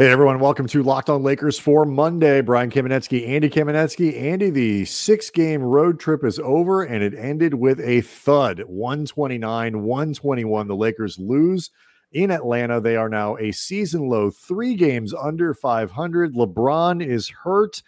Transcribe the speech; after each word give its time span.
Hey 0.00 0.08
everyone, 0.08 0.38
welcome 0.40 0.66
to 0.68 0.82
Locked 0.82 1.10
On 1.10 1.22
Lakers 1.22 1.58
for 1.58 1.84
Monday. 1.84 2.40
Brian 2.40 2.70
Kamenetzky, 2.70 3.28
Andy 3.28 3.50
Kamenetzky. 3.50 4.18
Andy, 4.18 4.48
the 4.48 4.86
six-game 4.86 5.62
road 5.62 6.00
trip 6.00 6.24
is 6.24 6.38
over 6.38 6.82
and 6.82 7.04
it 7.04 7.12
ended 7.14 7.52
with 7.52 7.78
a 7.80 8.00
thud. 8.00 8.60
129, 8.60 9.82
121. 9.82 10.68
The 10.68 10.74
Lakers 10.74 11.18
lose 11.18 11.68
in 12.12 12.30
Atlanta. 12.30 12.80
They 12.80 12.96
are 12.96 13.10
now 13.10 13.36
a 13.36 13.52
season 13.52 14.08
low, 14.08 14.30
three 14.30 14.74
games 14.74 15.12
under 15.12 15.52
500. 15.52 16.32
LeBron 16.32 17.06
is 17.06 17.28
hurt. 17.44 17.82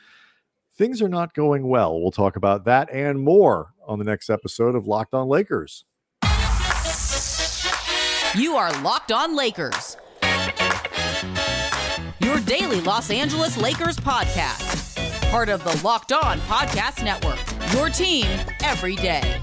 Things 0.77 1.01
are 1.01 1.09
not 1.09 1.33
going 1.33 1.67
well. 1.67 1.99
We'll 1.99 2.11
talk 2.11 2.37
about 2.37 2.67
that 2.67 2.91
and 2.93 3.23
more 3.23 3.73
on 3.87 3.99
the 3.99 4.05
next 4.05 4.29
episode 4.29 4.75
of 4.75 4.87
Locked 4.87 5.15
On 5.15 5.29
Lakers. 5.29 5.87
You 8.37 8.57
are 8.57 8.83
Locked 8.83 9.13
On 9.13 9.35
Lakers 9.35 9.92
daily 12.45 12.81
Los 12.81 13.11
Angeles 13.11 13.57
Lakers 13.57 13.97
podcast. 13.97 15.31
Part 15.31 15.49
of 15.49 15.65
the 15.65 15.81
Locked 15.85 16.13
On 16.13 16.39
Podcast 16.41 17.05
Network. 17.05 17.39
Your 17.73 17.89
team 17.89 18.27
every 18.63 18.97
day. 18.97 19.42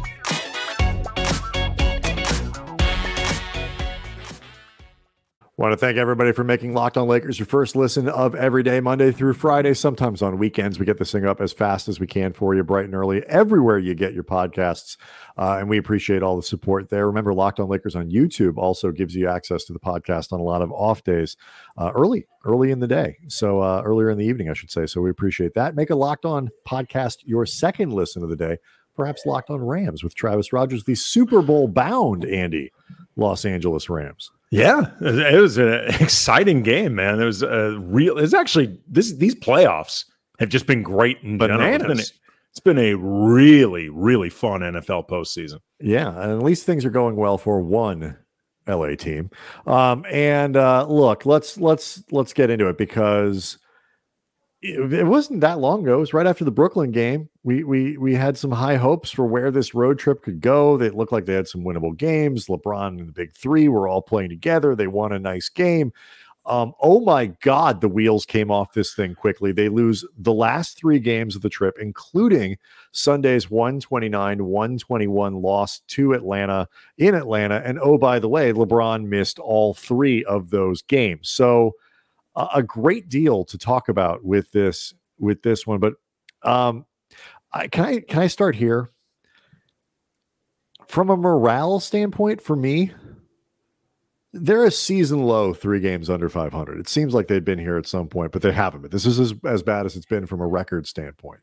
Want 5.59 5.73
to 5.73 5.77
thank 5.77 5.97
everybody 5.97 6.31
for 6.31 6.45
making 6.45 6.73
Locked 6.73 6.95
On 6.95 7.05
Lakers 7.05 7.37
your 7.37 7.45
first 7.45 7.75
listen 7.75 8.07
of 8.07 8.33
every 8.33 8.63
day, 8.63 8.79
Monday 8.79 9.11
through 9.11 9.33
Friday. 9.33 9.73
Sometimes 9.73 10.21
on 10.21 10.37
weekends, 10.37 10.79
we 10.79 10.85
get 10.85 10.99
this 10.99 11.11
thing 11.11 11.25
up 11.25 11.41
as 11.41 11.51
fast 11.51 11.89
as 11.89 11.99
we 11.99 12.07
can 12.07 12.31
for 12.31 12.55
you, 12.55 12.63
bright 12.63 12.85
and 12.85 12.95
early, 12.95 13.25
everywhere 13.27 13.77
you 13.77 13.93
get 13.93 14.13
your 14.13 14.23
podcasts. 14.23 14.95
Uh, 15.37 15.57
and 15.59 15.67
we 15.67 15.77
appreciate 15.77 16.23
all 16.23 16.37
the 16.37 16.43
support 16.43 16.87
there. 16.87 17.07
Remember, 17.07 17.33
Locked 17.33 17.59
On 17.59 17.67
Lakers 17.67 17.93
on 17.93 18.09
YouTube 18.09 18.57
also 18.57 18.93
gives 18.93 19.15
you 19.15 19.27
access 19.27 19.65
to 19.65 19.73
the 19.73 19.81
podcast 19.81 20.31
on 20.31 20.39
a 20.39 20.43
lot 20.43 20.61
of 20.61 20.71
off 20.71 21.03
days, 21.03 21.35
uh, 21.77 21.91
early, 21.93 22.25
early 22.45 22.71
in 22.71 22.79
the 22.79 22.87
day. 22.87 23.17
So 23.27 23.59
uh, 23.59 23.81
earlier 23.83 24.09
in 24.09 24.17
the 24.17 24.25
evening, 24.25 24.49
I 24.49 24.53
should 24.53 24.71
say. 24.71 24.85
So 24.85 25.01
we 25.01 25.09
appreciate 25.09 25.55
that. 25.55 25.75
Make 25.75 25.89
a 25.89 25.95
Locked 25.95 26.23
On 26.23 26.51
podcast 26.65 27.17
your 27.25 27.45
second 27.45 27.91
listen 27.91 28.23
of 28.23 28.29
the 28.29 28.37
day. 28.37 28.59
Perhaps 28.95 29.25
Locked 29.25 29.49
On 29.49 29.61
Rams 29.61 30.05
with 30.05 30.15
Travis 30.15 30.53
Rogers, 30.53 30.85
the 30.85 30.95
Super 30.95 31.41
Bowl 31.41 31.67
bound 31.67 32.23
Andy 32.23 32.71
Los 33.17 33.43
Angeles 33.43 33.89
Rams. 33.89 34.31
Yeah, 34.51 34.91
it 34.99 35.39
was 35.39 35.57
an 35.57 35.85
exciting 35.99 36.63
game, 36.63 36.95
man. 36.95 37.21
It 37.21 37.25
was 37.25 37.43
a 37.43 37.77
real. 37.79 38.17
It's 38.17 38.33
actually 38.33 38.79
this. 38.87 39.13
These 39.13 39.35
playoffs 39.35 40.05
have 40.39 40.49
just 40.49 40.65
been 40.65 40.81
great 40.81 41.19
in 41.21 41.37
bananas. 41.37 41.81
It's 41.81 41.87
been, 41.87 41.99
a, 41.99 42.03
it's 42.51 42.59
been 42.59 42.77
a 42.79 42.93
really, 42.95 43.89
really 43.89 44.29
fun 44.29 44.61
NFL 44.61 45.07
postseason. 45.07 45.59
Yeah, 45.79 46.09
and 46.09 46.31
at 46.31 46.43
least 46.43 46.65
things 46.65 46.83
are 46.83 46.89
going 46.89 47.15
well 47.15 47.37
for 47.37 47.61
one 47.61 48.17
LA 48.67 48.95
team. 48.95 49.29
Um, 49.67 50.03
and 50.09 50.57
uh, 50.57 50.87
look, 50.87 51.27
let's 51.27 51.57
let's 51.57 52.03
let's 52.11 52.33
get 52.33 52.49
into 52.49 52.67
it 52.69 52.77
because 52.77 53.59
it, 54.61 55.07
wasn't 55.07 55.41
that 55.41 55.59
long 55.59 55.83
ago. 55.83 55.95
It 55.95 55.99
was 55.99 56.13
right 56.13 56.27
after 56.27 56.43
the 56.43 56.51
Brooklyn 56.51 56.91
game. 56.91 57.29
We 57.43 57.63
we 57.63 57.97
we 57.97 58.13
had 58.13 58.37
some 58.37 58.51
high 58.51 58.75
hopes 58.75 59.09
for 59.09 59.25
where 59.25 59.51
this 59.51 59.73
road 59.73 59.99
trip 59.99 60.21
could 60.21 60.41
go. 60.41 60.77
They 60.77 60.89
looked 60.89 61.11
like 61.11 61.25
they 61.25 61.33
had 61.33 61.47
some 61.47 61.61
winnable 61.61 61.95
games. 61.95 62.47
LeBron 62.47 62.99
and 62.99 63.07
the 63.07 63.13
Big 63.13 63.33
Three 63.33 63.69
were 63.69 63.87
all 63.87 64.01
playing 64.01 64.29
together. 64.29 64.75
They 64.75 64.87
won 64.87 65.13
a 65.13 65.19
nice 65.19 65.49
game. 65.49 65.93
Um, 66.45 66.73
oh 66.81 66.99
my 66.99 67.27
God, 67.27 67.79
the 67.79 67.87
wheels 67.87 68.25
came 68.25 68.49
off 68.49 68.73
this 68.73 68.95
thing 68.95 69.13
quickly. 69.13 69.51
They 69.51 69.69
lose 69.69 70.03
the 70.17 70.33
last 70.33 70.77
three 70.77 70.99
games 70.99 71.35
of 71.35 71.41
the 71.41 71.49
trip, 71.49 71.77
including 71.79 72.57
Sunday's 72.91 73.51
129 73.51 74.43
121 74.43 75.41
loss 75.41 75.79
to 75.87 76.13
Atlanta 76.13 76.67
in 76.97 77.13
Atlanta. 77.13 77.61
And 77.63 77.79
oh, 77.79 77.97
by 77.97 78.19
the 78.19 78.29
way, 78.29 78.51
LeBron 78.51 79.05
missed 79.05 79.37
all 79.37 79.73
three 79.73 80.25
of 80.25 80.49
those 80.49 80.81
games. 80.81 81.29
So, 81.29 81.75
a 82.53 82.63
great 82.63 83.09
deal 83.09 83.43
to 83.45 83.57
talk 83.57 83.89
about 83.89 84.23
with 84.23 84.51
this 84.51 84.93
with 85.19 85.41
this 85.41 85.67
one. 85.67 85.79
But 85.79 85.93
um, 86.43 86.85
I, 87.51 87.67
can 87.67 87.85
I 87.85 87.99
can 88.01 88.19
I 88.19 88.27
start 88.27 88.55
here? 88.55 88.91
From 90.87 91.09
a 91.09 91.17
morale 91.17 91.79
standpoint, 91.79 92.41
for 92.41 92.55
me, 92.55 92.91
they're 94.33 94.65
a 94.65 94.71
season 94.71 95.23
low, 95.23 95.53
three 95.53 95.79
games 95.79 96.09
under 96.09 96.29
500. 96.29 96.79
It 96.79 96.89
seems 96.89 97.13
like 97.13 97.27
they've 97.27 97.43
been 97.43 97.59
here 97.59 97.77
at 97.77 97.85
some 97.85 98.07
point, 98.07 98.31
but 98.31 98.41
they 98.41 98.51
haven't 98.51 98.81
But 98.81 98.91
This 98.91 99.05
is 99.05 99.19
as, 99.19 99.33
as 99.45 99.61
bad 99.61 99.85
as 99.85 99.95
it's 99.95 100.05
been 100.05 100.25
from 100.25 100.41
a 100.41 100.47
record 100.47 100.87
standpoint. 100.87 101.41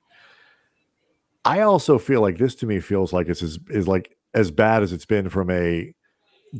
I 1.45 1.61
also 1.61 1.99
feel 1.99 2.21
like 2.21 2.39
this 2.39 2.57
to 2.57 2.67
me 2.67 2.81
feels 2.81 3.13
like 3.13 3.29
it's 3.29 3.43
as, 3.43 3.59
is 3.71 3.87
like 3.87 4.17
as 4.35 4.51
bad 4.51 4.83
as 4.83 4.93
it's 4.93 5.07
been 5.07 5.29
from 5.29 5.49
a 5.51 5.95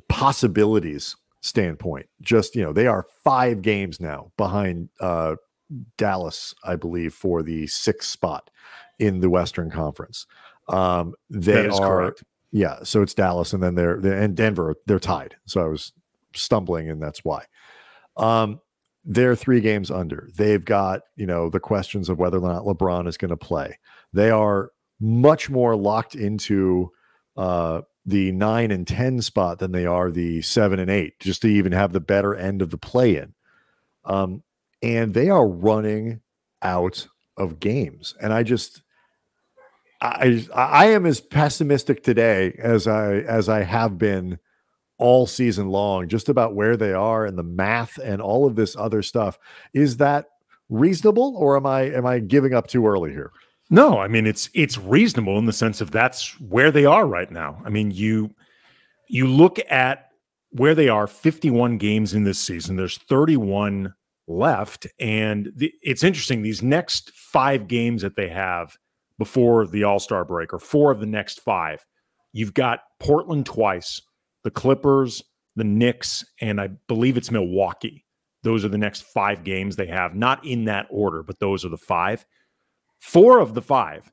possibilities 0.09 1.17
standpoint. 1.47 2.07
Just, 2.21 2.55
you 2.55 2.63
know, 2.63 2.73
they 2.73 2.87
are 2.87 3.07
five 3.25 3.63
games 3.63 4.01
now 4.01 4.33
behind 4.37 4.89
uh, 5.01 5.37
Dallas, 5.97 6.55
I 6.65 6.77
believe, 6.77 7.15
for 7.15 7.43
the 7.43 7.67
sixth 7.67 8.11
spot 8.11 8.51
in 8.99 9.21
the 9.21 9.31
Western 9.31 9.71
Conference. 9.71 10.27
Um, 10.69 11.15
they 11.31 11.69
are, 11.69 11.89
correct. 11.89 12.25
yeah. 12.53 12.79
So 12.83 13.03
it's 13.03 13.15
Dallas, 13.15 13.53
and 13.53 13.63
then 13.63 13.75
they're, 13.75 14.01
they're 14.01 14.21
and 14.21 14.37
Denver. 14.37 14.75
They're 14.87 14.99
tied. 14.99 15.37
So 15.47 15.61
I 15.63 15.69
was 15.69 15.93
stumbling, 16.35 16.91
and 16.91 17.03
that's 17.03 17.25
why. 17.25 17.45
Um, 18.17 18.61
they're 19.05 19.37
three 19.37 19.61
games 19.61 19.91
under. 19.91 20.29
They've 20.37 20.65
got 20.65 21.03
you 21.15 21.27
know 21.27 21.49
the 21.49 21.61
questions 21.61 22.09
of 22.09 22.19
whether 22.19 22.39
or 22.39 22.41
not 22.41 22.65
LeBron 22.65 23.07
is 23.07 23.17
going 23.17 23.31
to 23.31 23.37
play. 23.37 23.79
They 24.13 24.31
are 24.31 24.73
much 25.01 25.49
more 25.49 25.77
locked 25.77 26.15
into 26.15 26.91
uh, 27.37 27.83
the 28.07 28.31
nine 28.31 28.71
and 28.71 28.87
10 28.87 29.21
spot 29.21 29.59
than 29.59 29.73
they 29.73 29.85
are 29.85 30.13
the 30.13 30.41
seven 30.41 30.79
and 30.79 30.91
eight, 30.91 31.19
just 31.19 31.43
to 31.43 31.49
even 31.49 31.73
have 31.73 31.93
the 31.93 32.01
better 32.01 32.35
end 32.35 32.63
of 32.63 32.71
the 32.71 32.79
play 32.79 33.17
in. 33.17 33.35
Um, 34.05 34.45
and 34.81 35.13
they 35.13 35.29
are 35.29 35.47
running 35.47 36.21
out 36.63 37.09
of 37.37 37.59
games. 37.59 38.15
And 38.23 38.33
I 38.33 38.45
just, 38.45 38.83
I, 40.01 40.47
I 40.55 40.87
am 40.87 41.05
as 41.05 41.21
pessimistic 41.21 42.05
today 42.05 42.57
as 42.63 42.87
I, 42.87 43.17
as 43.17 43.49
I 43.49 43.65
have 43.65 43.99
been 43.99 44.39
all 44.99 45.27
season 45.27 45.69
long, 45.69 46.09
just 46.09 46.29
about 46.29 46.55
where 46.55 46.77
they 46.77 46.93
are 46.93 47.27
and 47.27 47.37
the 47.37 47.43
math 47.43 47.99
and 47.99 48.23
all 48.23 48.47
of 48.47 48.55
this 48.55 48.77
other 48.77 49.03
stuff. 49.03 49.37
Is 49.75 49.97
that 49.97 50.27
reasonable 50.69 51.35
or 51.37 51.57
am 51.57 51.67
I, 51.67 51.83
am 51.83 52.07
I 52.07 52.21
giving 52.21 52.55
up 52.55 52.69
too 52.69 52.87
early 52.87 53.11
here? 53.11 53.33
No, 53.71 53.99
I 53.99 54.09
mean 54.09 54.27
it's 54.27 54.49
it's 54.55 54.79
reasonable 54.79 55.39
in 55.39 55.47
the 55.47 55.53
sense 55.53 55.81
of 55.81 55.91
that's 55.91 56.39
where 56.41 56.71
they 56.71 56.85
are 56.85 57.07
right 57.07 57.31
now. 57.31 57.61
I 57.65 57.71
mean 57.71 57.91
you 57.91 58.35
you 59.09 59.27
look 59.27 59.59
at 59.69 60.11
where 60.51 60.75
they 60.75 60.89
are 60.89 61.07
51 61.07 61.79
games 61.79 62.15
in 62.15 62.25
this 62.25 62.39
season. 62.39 62.77
There's 62.77 62.99
31 62.99 63.93
left 64.29 64.87
and 64.99 65.53
the, 65.55 65.73
it's 65.83 66.03
interesting 66.05 66.43
these 66.43 66.63
next 66.63 67.11
5 67.13 67.69
games 67.69 68.03
that 68.03 68.17
they 68.17 68.29
have 68.29 68.77
before 69.19 69.67
the 69.67 69.85
All-Star 69.85 70.25
break 70.25 70.53
or 70.53 70.59
four 70.59 70.91
of 70.91 71.01
the 71.01 71.07
next 71.07 71.41
5. 71.41 71.85
You've 72.33 72.55
got 72.55 72.81
Portland 73.01 73.47
twice, 73.47 74.03
the 74.45 74.51
Clippers, 74.51 75.23
the 75.57 75.65
Knicks 75.65 76.25
and 76.41 76.61
I 76.61 76.69
believe 76.89 77.17
it's 77.17 77.31
Milwaukee. 77.31 78.05
Those 78.43 78.65
are 78.65 78.69
the 78.69 78.79
next 78.79 79.03
5 79.03 79.43
games 79.43 79.75
they 79.75 79.87
have, 79.87 80.15
not 80.15 80.45
in 80.45 80.67
that 80.67 80.87
order, 80.89 81.25
but 81.25 81.41
those 81.41 81.65
are 81.65 81.69
the 81.69 81.77
5 81.77 82.25
Four 83.07 83.39
of 83.39 83.55
the 83.55 83.63
five, 83.63 84.11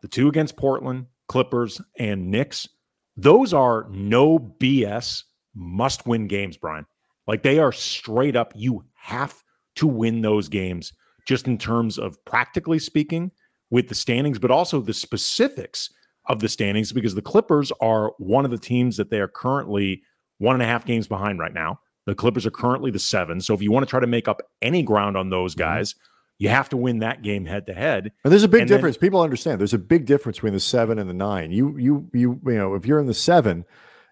the 0.00 0.08
two 0.08 0.26
against 0.26 0.56
Portland, 0.56 1.08
Clippers, 1.28 1.78
and 1.98 2.30
Knicks, 2.30 2.66
those 3.14 3.52
are 3.52 3.86
no 3.90 4.38
BS 4.38 5.24
must 5.54 6.06
win 6.06 6.26
games, 6.26 6.56
Brian. 6.56 6.86
Like 7.26 7.42
they 7.42 7.58
are 7.58 7.70
straight 7.70 8.36
up, 8.36 8.54
you 8.56 8.82
have 8.94 9.44
to 9.76 9.86
win 9.86 10.22
those 10.22 10.48
games 10.48 10.94
just 11.28 11.48
in 11.48 11.58
terms 11.58 11.98
of 11.98 12.16
practically 12.24 12.78
speaking 12.78 13.30
with 13.68 13.88
the 13.88 13.94
standings, 13.94 14.38
but 14.38 14.50
also 14.50 14.80
the 14.80 14.94
specifics 14.94 15.92
of 16.24 16.40
the 16.40 16.48
standings 16.48 16.92
because 16.92 17.14
the 17.14 17.20
Clippers 17.20 17.70
are 17.82 18.14
one 18.16 18.46
of 18.46 18.50
the 18.50 18.58
teams 18.58 18.96
that 18.96 19.10
they 19.10 19.20
are 19.20 19.28
currently 19.28 20.02
one 20.38 20.56
and 20.56 20.62
a 20.62 20.66
half 20.66 20.86
games 20.86 21.06
behind 21.06 21.38
right 21.38 21.52
now. 21.52 21.78
The 22.06 22.14
Clippers 22.14 22.46
are 22.46 22.50
currently 22.50 22.90
the 22.90 22.98
seven. 22.98 23.42
So 23.42 23.52
if 23.52 23.60
you 23.60 23.70
want 23.70 23.86
to 23.86 23.90
try 23.90 24.00
to 24.00 24.06
make 24.06 24.28
up 24.28 24.40
any 24.62 24.82
ground 24.82 25.18
on 25.18 25.28
those 25.28 25.52
mm-hmm. 25.52 25.60
guys, 25.60 25.92
mm-hmm 25.92 26.06
you 26.40 26.48
have 26.48 26.70
to 26.70 26.76
win 26.76 27.00
that 27.00 27.20
game 27.22 27.44
head 27.44 27.66
to 27.66 27.74
head. 27.74 28.12
And 28.24 28.32
there's 28.32 28.42
a 28.42 28.48
big 28.48 28.62
and 28.62 28.68
difference. 28.68 28.96
Then, 28.96 29.02
People 29.02 29.20
understand 29.20 29.60
there's 29.60 29.74
a 29.74 29.78
big 29.78 30.06
difference 30.06 30.38
between 30.38 30.54
the 30.54 30.60
seven 30.60 30.98
and 30.98 31.08
the 31.08 31.14
nine. 31.14 31.52
You 31.52 31.76
you 31.76 32.08
you 32.14 32.40
you 32.44 32.54
know 32.54 32.74
if 32.74 32.86
you're 32.86 32.98
in 32.98 33.06
the 33.06 33.14
seven, 33.14 33.66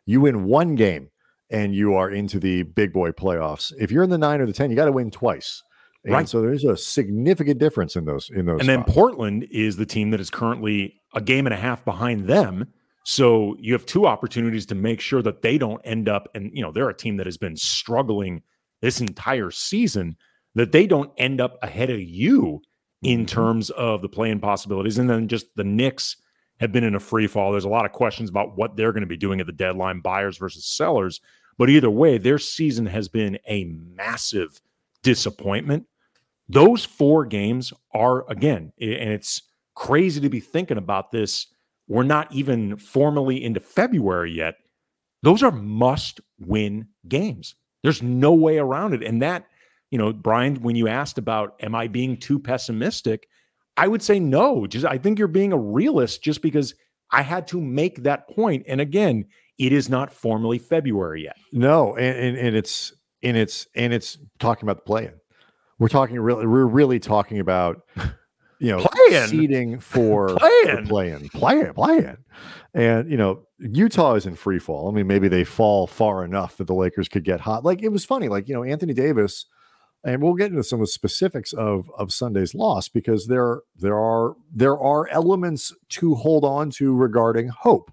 you 0.04 0.20
win 0.20 0.44
one 0.44 0.75
game 0.75 1.08
and 1.50 1.75
you 1.75 1.94
are 1.94 2.10
into 2.10 2.38
the 2.38 2.64
big 2.64 2.92
boy 2.92 3.12
playoffs. 3.12 3.72
If 3.78 3.90
you're 3.90 4.02
in 4.04 4.10
the 4.10 4.19
nine 4.19 4.42
or 4.42 4.46
the 4.46 4.52
ten, 4.52 4.69
you 4.69 4.76
got 4.76 4.84
to 4.84 4.92
win 4.92 5.10
twice. 5.10 5.62
And 6.04 6.12
right. 6.12 6.28
So 6.28 6.42
there's 6.42 6.64
a 6.64 6.76
significant 6.76 7.58
difference 7.58 7.96
in 7.96 8.04
those 8.04 8.28
in 8.28 8.44
those. 8.44 8.60
And 8.60 8.69
spots. 8.69 8.86
then 8.86 8.94
Portland 8.94 9.46
is 9.50 9.78
the 9.78 9.86
team 9.86 10.10
that 10.10 10.20
is 10.20 10.28
currently 10.28 11.00
a 11.14 11.22
game 11.22 11.46
and 11.46 11.54
a 11.54 11.58
half 11.58 11.82
behind 11.82 12.26
them. 12.26 12.69
So 13.04 13.56
you 13.58 13.72
have 13.72 13.86
two 13.86 14.06
opportunities 14.06 14.66
to 14.66 14.74
make 14.74 15.00
sure 15.00 15.22
that 15.22 15.40
they 15.40 15.56
don't 15.56 15.81
end 15.82 16.10
up 16.10 16.28
and 16.34 16.50
you 16.52 16.60
know 16.60 16.72
they're 16.72 16.90
a 16.90 16.94
team 16.94 17.16
that 17.16 17.26
has 17.26 17.38
been 17.38 17.56
struggling 17.56 18.42
this 18.82 19.00
entire 19.00 19.50
season 19.50 20.19
that 20.54 20.72
they 20.72 20.86
don't 20.86 21.12
end 21.16 21.40
up 21.40 21.58
ahead 21.62 21.90
of 21.90 22.00
you 22.00 22.62
in 23.02 23.20
mm-hmm. 23.20 23.26
terms 23.26 23.70
of 23.70 24.02
the 24.02 24.08
playing 24.08 24.40
possibilities. 24.40 24.98
And 24.98 25.08
then 25.08 25.28
just 25.28 25.46
the 25.56 25.64
Knicks 25.64 26.16
have 26.60 26.72
been 26.72 26.84
in 26.84 26.94
a 26.94 27.00
free 27.00 27.26
fall. 27.26 27.52
There's 27.52 27.64
a 27.64 27.68
lot 27.68 27.84
of 27.84 27.92
questions 27.92 28.28
about 28.28 28.56
what 28.56 28.76
they're 28.76 28.92
going 28.92 29.02
to 29.02 29.06
be 29.06 29.16
doing 29.16 29.40
at 29.40 29.46
the 29.46 29.52
deadline, 29.52 30.00
buyers 30.00 30.38
versus 30.38 30.64
sellers. 30.64 31.20
But 31.56 31.70
either 31.70 31.90
way, 31.90 32.18
their 32.18 32.38
season 32.38 32.86
has 32.86 33.08
been 33.08 33.38
a 33.48 33.64
massive 33.64 34.60
disappointment. 35.02 35.86
Those 36.48 36.84
four 36.84 37.26
games 37.26 37.72
are, 37.92 38.28
again, 38.30 38.72
and 38.80 39.12
it's 39.12 39.42
crazy 39.74 40.20
to 40.20 40.28
be 40.28 40.40
thinking 40.40 40.78
about 40.78 41.12
this. 41.12 41.46
We're 41.88 42.02
not 42.02 42.32
even 42.32 42.76
formally 42.76 43.42
into 43.42 43.60
February 43.60 44.32
yet. 44.32 44.56
Those 45.22 45.42
are 45.42 45.50
must 45.50 46.20
win 46.38 46.88
games. 47.06 47.54
There's 47.82 48.02
no 48.02 48.32
way 48.32 48.58
around 48.58 48.94
it. 48.94 49.02
And 49.02 49.20
that, 49.22 49.46
you 49.90 49.99
know, 49.99 50.12
Brian, 50.12 50.56
when 50.56 50.76
you 50.76 50.88
asked 50.88 51.19
about, 51.19 51.55
am 51.61 51.75
I 51.75 51.88
being 51.88 52.17
too 52.17 52.38
pessimistic? 52.38 53.29
I 53.76 53.88
would 53.88 54.02
say 54.02 54.19
no. 54.19 54.67
Just 54.67 54.85
I 54.85 54.99
think 54.99 55.19
you're 55.19 55.29
being 55.29 55.52
a 55.52 55.58
realist 55.58 56.23
just 56.23 56.43
because 56.43 56.75
I 57.11 57.23
had 57.23 57.46
to 57.49 57.61
make 57.61 58.02
that 58.02 58.29
point. 58.29 58.64
And 58.69 58.81
again, 58.81 59.26
it 59.58 59.73
is 59.73 59.88
not 59.88 60.12
formally 60.12 60.58
February 60.58 61.25
yet. 61.25 61.37
No, 61.52 61.96
and, 61.96 62.17
and, 62.17 62.37
and 62.37 62.56
it's 62.56 62.93
and 63.23 63.37
it's 63.37 63.67
and 63.75 63.93
it's 63.93 64.19
talking 64.38 64.64
about 64.64 64.76
the 64.76 64.82
play-in. 64.82 65.14
We're 65.79 65.88
talking 65.88 66.19
really 66.19 66.46
we're 66.46 66.67
really 66.67 66.99
talking 66.99 67.38
about 67.38 67.82
you 68.58 68.76
know 68.76 68.84
seeding 69.26 69.79
for 69.81 70.37
play-in. 70.37 70.87
play-in, 70.87 71.29
play-in, 71.31 71.73
play-in. 71.73 72.17
And 72.75 73.11
you 73.11 73.17
know, 73.17 73.44
Utah 73.58 74.14
is 74.14 74.26
in 74.26 74.34
free 74.34 74.58
fall. 74.58 74.88
I 74.88 74.93
mean, 74.93 75.06
maybe 75.06 75.29
they 75.29 75.44
fall 75.44 75.87
far 75.87 76.25
enough 76.25 76.56
that 76.58 76.67
the 76.67 76.75
Lakers 76.75 77.08
could 77.08 77.25
get 77.25 77.41
hot. 77.41 77.64
Like 77.64 77.82
it 77.82 77.88
was 77.88 78.05
funny, 78.05 78.29
like 78.29 78.49
you 78.49 78.55
know, 78.55 78.64
Anthony 78.64 78.93
Davis, 78.94 79.46
and 80.04 80.22
we'll 80.22 80.34
get 80.34 80.50
into 80.50 80.62
some 80.62 80.80
of 80.80 80.86
the 80.86 80.92
specifics 80.92 81.52
of 81.52 81.90
of 81.98 82.12
Sunday's 82.12 82.54
loss 82.54 82.88
because 82.88 83.26
there 83.26 83.60
there 83.76 83.98
are 83.98 84.34
there 84.52 84.78
are 84.78 85.08
elements 85.08 85.74
to 85.90 86.14
hold 86.14 86.44
on 86.44 86.70
to 86.70 86.94
regarding 86.94 87.48
hope 87.48 87.90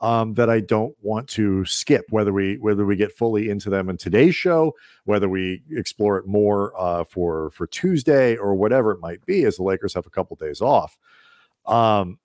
um, 0.00 0.34
that 0.34 0.50
I 0.50 0.60
don't 0.60 0.94
want 1.00 1.28
to 1.30 1.64
skip. 1.64 2.06
Whether 2.10 2.32
we 2.32 2.58
whether 2.58 2.84
we 2.84 2.96
get 2.96 3.16
fully 3.16 3.48
into 3.48 3.70
them 3.70 3.88
in 3.88 3.96
today's 3.96 4.34
show, 4.34 4.74
whether 5.04 5.28
we 5.28 5.62
explore 5.70 6.18
it 6.18 6.26
more 6.26 6.78
uh, 6.78 7.04
for 7.04 7.50
for 7.50 7.66
Tuesday 7.66 8.36
or 8.36 8.54
whatever 8.54 8.92
it 8.92 9.00
might 9.00 9.24
be, 9.24 9.44
as 9.44 9.56
the 9.56 9.62
Lakers 9.62 9.94
have 9.94 10.06
a 10.06 10.10
couple 10.10 10.36
days 10.36 10.60
off. 10.60 10.98
Um, 11.66 12.18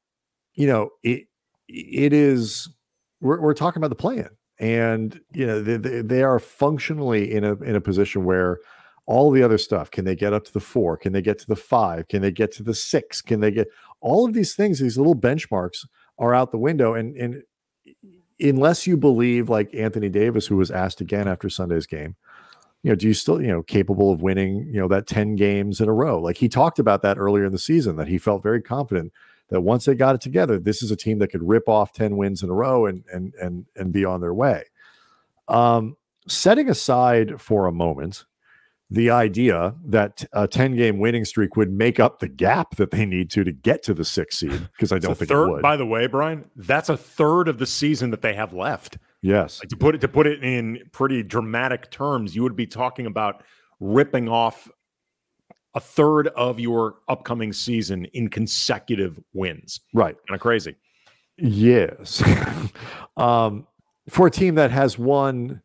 you 0.55 0.67
know, 0.67 0.89
it 1.03 1.27
it 1.67 2.13
is 2.13 2.67
we're, 3.21 3.39
we're 3.39 3.53
talking 3.53 3.79
about 3.79 3.89
the 3.89 3.95
plan, 3.95 4.29
and 4.59 5.19
you 5.31 5.45
know 5.45 5.61
they, 5.61 5.77
they, 5.77 6.01
they 6.01 6.23
are 6.23 6.39
functionally 6.39 7.31
in 7.31 7.43
a 7.43 7.53
in 7.61 7.75
a 7.75 7.81
position 7.81 8.25
where 8.25 8.59
all 9.09 9.31
the 9.31 9.41
other 9.41 9.57
stuff. 9.57 9.89
Can 9.89 10.06
they 10.06 10.15
get 10.15 10.33
up 10.33 10.45
to 10.45 10.53
the 10.53 10.59
four? 10.59 10.95
Can 10.95 11.13
they 11.13 11.21
get 11.23 11.39
to 11.39 11.47
the 11.47 11.56
five? 11.56 12.07
Can 12.07 12.21
they 12.21 12.31
get 12.31 12.51
to 12.53 12.63
the 12.63 12.75
six? 12.75 13.23
Can 13.23 13.39
they 13.39 13.50
get 13.50 13.67
all 14.01 14.23
of 14.27 14.35
these 14.35 14.53
things 14.53 14.77
these 14.77 15.00
little 15.00 15.15
benchmarks 15.15 15.88
are 16.19 16.35
out 16.35 16.51
the 16.51 16.59
window. 16.59 16.94
And 16.94 17.17
and 17.17 17.44
unless 18.39 18.85
you 18.85 18.97
believe 18.97 19.50
like 19.50 19.73
Anthony 19.73 20.09
Davis, 20.09 20.45
who 20.45 20.57
was 20.57 20.69
asked 20.69 21.01
again 21.01 21.27
after 21.27 21.50
Sunday's 21.50 21.88
game, 21.88 22.17
you 22.83 22.91
know, 22.91 22.95
do 22.95 23.07
you 23.07 23.15
still, 23.15 23.41
you 23.41 23.47
know, 23.47 23.63
capable 23.63 24.11
of 24.11 24.21
winning, 24.21 24.67
you 24.71 24.79
know, 24.79 24.88
that 24.88 25.07
10 25.07 25.35
games 25.35 25.81
in 25.81 25.89
a 25.89 25.94
row? 25.94 26.21
Like 26.21 26.38
he 26.38 26.47
talked 26.47 26.77
about 26.77 27.01
that 27.01 27.17
earlier 27.17 27.45
in 27.45 27.51
the 27.51 27.57
season, 27.57 27.95
that 27.95 28.09
he 28.09 28.19
felt 28.19 28.44
very 28.44 28.62
confident 28.62 29.12
that 29.50 29.62
once 29.62 29.85
they 29.85 29.95
got 29.95 30.13
it 30.13 30.21
together, 30.21 30.59
this 30.59 30.83
is 30.83 30.91
a 30.91 30.95
team 30.95 31.17
that 31.17 31.29
could 31.29 31.50
rip 31.50 31.67
off 31.67 31.94
10 31.94 32.15
wins 32.15 32.44
in 32.44 32.50
a 32.51 32.53
row 32.53 32.85
and 32.85 33.03
and 33.12 33.33
and 33.41 33.65
and 33.75 33.91
be 33.91 34.05
on 34.05 34.21
their 34.21 34.35
way. 34.35 34.65
Um, 35.47 35.97
setting 36.27 36.69
aside 36.69 37.41
for 37.41 37.65
a 37.65 37.71
moment 37.71 38.25
the 38.91 39.09
idea 39.12 39.75
that 39.86 40.25
a 40.33 40.47
10 40.47 40.75
game 40.75 40.97
winning 41.00 41.24
streak 41.24 41.56
would 41.56 41.71
make 41.71 42.00
up 42.00 42.19
the 42.19 42.27
gap 42.27 42.75
that 42.77 42.91
they 42.91 43.06
need 43.06 43.30
to 43.31 43.44
to 43.44 43.51
get 43.51 43.83
to 43.83 43.94
the 43.94 44.03
sixth 44.03 44.39
seed 44.39 44.68
because 44.74 44.91
I 44.91 44.97
don't 44.97 45.15
think 45.15 45.30
third, 45.30 45.47
it 45.47 45.51
would. 45.51 45.62
By 45.62 45.77
the 45.77 45.86
way, 45.86 46.07
Brian, 46.07 46.50
that's 46.56 46.89
a 46.89 46.97
third 46.97 47.47
of 47.47 47.59
the 47.59 47.68
season 47.68 48.09
that 48.12 48.21
they 48.21 48.33
have 48.33 48.53
left. 48.53 48.97
Yes. 49.21 49.59
Like 49.59 49.69
to 49.69 49.77
put 49.77 49.95
it 49.95 50.01
to 50.01 50.07
put 50.07 50.25
it 50.25 50.44
in 50.44 50.80
pretty 50.91 51.21
dramatic 51.21 51.91
terms, 51.91 52.36
you 52.36 52.41
would 52.41 52.56
be 52.56 52.65
talking 52.65 53.06
about 53.06 53.44
ripping 53.80 54.27
off 54.27 54.69
a 55.75 55.80
third 55.80 56.27
of 56.30 56.59
your 56.59 56.95
upcoming 57.07 57.53
season 57.53 58.06
in 58.06 58.27
consecutive 58.27 59.19
wins. 59.33 59.81
Right. 59.94 60.15
Kind 60.27 60.36
of 60.36 60.41
crazy. 60.41 60.75
Yes. 61.38 62.24
um, 63.18 63.68
for 64.09 64.25
a 64.25 64.31
team 64.31 64.56
that 64.56 64.71
has 64.71 64.97
won, 64.97 65.62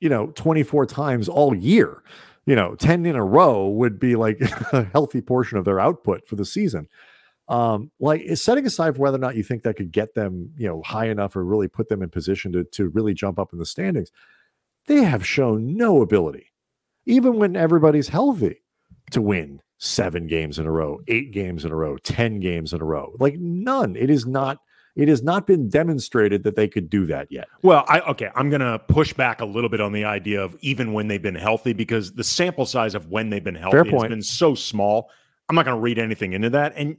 you 0.00 0.10
know, 0.10 0.26
24 0.34 0.84
times 0.84 1.30
all 1.30 1.54
year 1.54 2.02
you 2.46 2.56
know, 2.56 2.74
10 2.74 3.06
in 3.06 3.16
a 3.16 3.24
row 3.24 3.68
would 3.68 3.98
be 3.98 4.16
like 4.16 4.40
a 4.72 4.84
healthy 4.92 5.20
portion 5.20 5.58
of 5.58 5.64
their 5.64 5.80
output 5.80 6.26
for 6.26 6.36
the 6.36 6.44
season. 6.44 6.88
Um, 7.48 7.90
like 8.00 8.22
setting 8.36 8.66
aside 8.66 8.96
whether 8.96 9.16
or 9.16 9.20
not 9.20 9.36
you 9.36 9.42
think 9.42 9.62
that 9.62 9.76
could 9.76 9.92
get 9.92 10.14
them, 10.14 10.52
you 10.56 10.66
know, 10.66 10.82
high 10.82 11.08
enough 11.08 11.36
or 11.36 11.44
really 11.44 11.68
put 11.68 11.88
them 11.88 12.02
in 12.02 12.08
position 12.08 12.52
to, 12.52 12.64
to 12.64 12.88
really 12.88 13.14
jump 13.14 13.38
up 13.38 13.52
in 13.52 13.58
the 13.58 13.66
standings, 13.66 14.10
they 14.86 15.02
have 15.02 15.26
shown 15.26 15.76
no 15.76 16.02
ability, 16.02 16.52
even 17.04 17.36
when 17.36 17.56
everybody's 17.56 18.08
healthy, 18.08 18.62
to 19.10 19.20
win 19.20 19.60
seven 19.76 20.26
games 20.26 20.58
in 20.58 20.66
a 20.66 20.70
row, 20.70 21.00
eight 21.08 21.32
games 21.32 21.64
in 21.64 21.72
a 21.72 21.76
row, 21.76 21.96
10 21.98 22.40
games 22.40 22.72
in 22.72 22.80
a 22.80 22.84
row. 22.84 23.12
Like 23.18 23.34
none. 23.38 23.96
It 23.96 24.10
is 24.10 24.24
not 24.24 24.58
it 24.94 25.08
has 25.08 25.22
not 25.22 25.46
been 25.46 25.68
demonstrated 25.68 26.44
that 26.44 26.54
they 26.54 26.68
could 26.68 26.90
do 26.90 27.06
that 27.06 27.28
yet. 27.30 27.48
Well, 27.62 27.84
I 27.88 28.00
okay, 28.00 28.30
I'm 28.34 28.50
going 28.50 28.60
to 28.60 28.78
push 28.78 29.12
back 29.12 29.40
a 29.40 29.44
little 29.44 29.70
bit 29.70 29.80
on 29.80 29.92
the 29.92 30.04
idea 30.04 30.42
of 30.42 30.56
even 30.60 30.92
when 30.92 31.08
they've 31.08 31.22
been 31.22 31.34
healthy 31.34 31.72
because 31.72 32.12
the 32.12 32.24
sample 32.24 32.66
size 32.66 32.94
of 32.94 33.08
when 33.08 33.30
they've 33.30 33.42
been 33.42 33.54
healthy 33.54 33.90
has 33.90 34.08
been 34.08 34.22
so 34.22 34.54
small. 34.54 35.10
I'm 35.48 35.56
not 35.56 35.64
going 35.64 35.76
to 35.76 35.80
read 35.80 35.98
anything 35.98 36.32
into 36.32 36.50
that. 36.50 36.74
And 36.76 36.96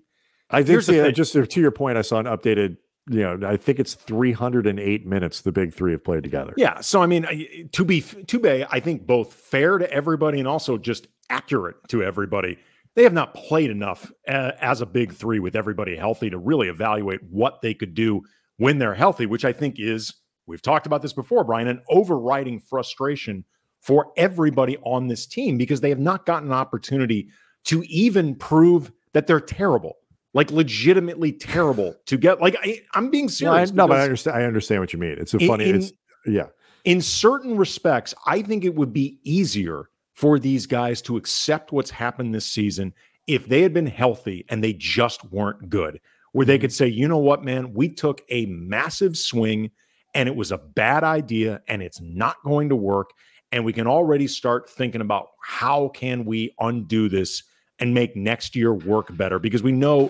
I 0.49 0.63
did 0.63 0.83
see 0.83 0.99
uh, 0.99 1.11
just 1.11 1.35
uh, 1.35 1.45
to 1.45 1.61
your 1.61 1.71
point, 1.71 1.97
I 1.97 2.01
saw 2.01 2.19
an 2.19 2.25
updated. 2.25 2.77
You 3.09 3.37
know, 3.37 3.47
I 3.49 3.57
think 3.57 3.79
it's 3.79 3.95
308 3.95 5.05
minutes 5.05 5.41
the 5.41 5.51
big 5.51 5.73
three 5.73 5.91
have 5.91 6.05
played 6.05 6.23
together. 6.23 6.53
Yeah. 6.55 6.79
So 6.79 7.01
I 7.01 7.05
mean, 7.05 7.69
to 7.73 7.85
be 7.85 8.01
to 8.01 8.39
be, 8.39 8.65
I 8.69 8.79
think 8.79 9.05
both 9.05 9.33
fair 9.33 9.77
to 9.77 9.91
everybody 9.91 10.39
and 10.39 10.47
also 10.47 10.77
just 10.77 11.07
accurate 11.29 11.75
to 11.89 12.01
everybody 12.01 12.57
they 12.95 13.03
have 13.03 13.13
not 13.13 13.33
played 13.33 13.71
enough 13.71 14.11
uh, 14.27 14.51
as 14.61 14.81
a 14.81 14.85
big 14.85 15.13
three 15.13 15.39
with 15.39 15.55
everybody 15.55 15.95
healthy 15.95 16.29
to 16.29 16.37
really 16.37 16.67
evaluate 16.67 17.21
what 17.23 17.61
they 17.61 17.73
could 17.73 17.93
do 17.93 18.21
when 18.57 18.77
they're 18.77 18.93
healthy, 18.93 19.25
which 19.25 19.45
I 19.45 19.51
think 19.51 19.75
is, 19.79 20.13
we've 20.45 20.61
talked 20.61 20.85
about 20.85 21.01
this 21.01 21.13
before, 21.13 21.43
Brian, 21.43 21.67
an 21.67 21.81
overriding 21.89 22.59
frustration 22.59 23.45
for 23.81 24.11
everybody 24.15 24.77
on 24.83 25.07
this 25.07 25.25
team 25.25 25.57
because 25.57 25.81
they 25.81 25.89
have 25.89 25.99
not 25.99 26.25
gotten 26.25 26.49
an 26.49 26.53
opportunity 26.53 27.29
to 27.65 27.83
even 27.83 28.35
prove 28.35 28.91
that 29.13 29.27
they're 29.27 29.41
terrible. 29.41 29.97
Like 30.35 30.49
legitimately 30.49 31.33
terrible 31.33 31.93
to 32.07 32.17
get. 32.17 32.41
Like 32.41 32.55
I, 32.63 32.81
am 32.95 33.11
being 33.11 33.29
serious. 33.29 33.71
No, 33.71 33.83
I, 33.83 33.85
no, 33.85 33.87
but 33.87 33.99
I 33.99 34.03
understand. 34.03 34.35
I 34.35 34.45
understand 34.45 34.81
what 34.81 34.91
you 34.91 34.97
mean. 34.97 35.17
It's 35.19 35.35
a 35.35 35.39
funny. 35.39 35.69
In, 35.69 35.75
it's 35.75 35.93
yeah. 36.25 36.47
In 36.85 37.01
certain 37.01 37.55
respects, 37.55 38.15
I 38.25 38.41
think 38.41 38.65
it 38.65 38.73
would 38.73 38.93
be 38.93 39.19
easier 39.23 39.89
for 40.23 40.39
these 40.39 40.65
guys 40.67 41.01
to 41.01 41.17
accept 41.17 41.73
what's 41.73 41.91
happened 41.91 42.33
this 42.33 42.45
season 42.45 42.93
if 43.27 43.45
they 43.47 43.61
had 43.61 43.73
been 43.73 43.85
healthy 43.85 44.45
and 44.47 44.63
they 44.63 44.71
just 44.71 45.21
weren't 45.33 45.69
good, 45.69 45.99
where 46.31 46.45
they 46.45 46.55
mm-hmm. 46.55 46.61
could 46.61 46.71
say, 46.71 46.87
you 46.87 47.09
know 47.09 47.17
what, 47.17 47.43
man, 47.43 47.73
we 47.73 47.89
took 47.89 48.21
a 48.29 48.45
massive 48.45 49.17
swing 49.17 49.69
and 50.13 50.29
it 50.29 50.35
was 50.37 50.53
a 50.53 50.57
bad 50.57 51.03
idea 51.03 51.61
and 51.67 51.83
it's 51.83 51.99
not 51.99 52.37
going 52.45 52.69
to 52.69 52.75
work. 52.77 53.09
And 53.51 53.65
we 53.65 53.73
can 53.73 53.85
already 53.85 54.27
start 54.27 54.69
thinking 54.69 55.01
about 55.01 55.27
how 55.41 55.89
can 55.89 56.23
we 56.23 56.55
undo 56.57 57.09
this 57.09 57.43
and 57.79 57.93
make 57.93 58.15
next 58.15 58.55
year 58.55 58.73
work 58.73 59.07
better 59.17 59.39
because 59.39 59.61
we 59.61 59.73
know 59.73 60.09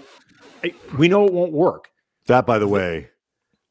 we 0.95 1.07
know 1.07 1.25
it 1.25 1.33
won't 1.33 1.53
work. 1.53 1.89
That, 2.27 2.45
by 2.45 2.59
the 2.59 2.67
way, 2.67 3.09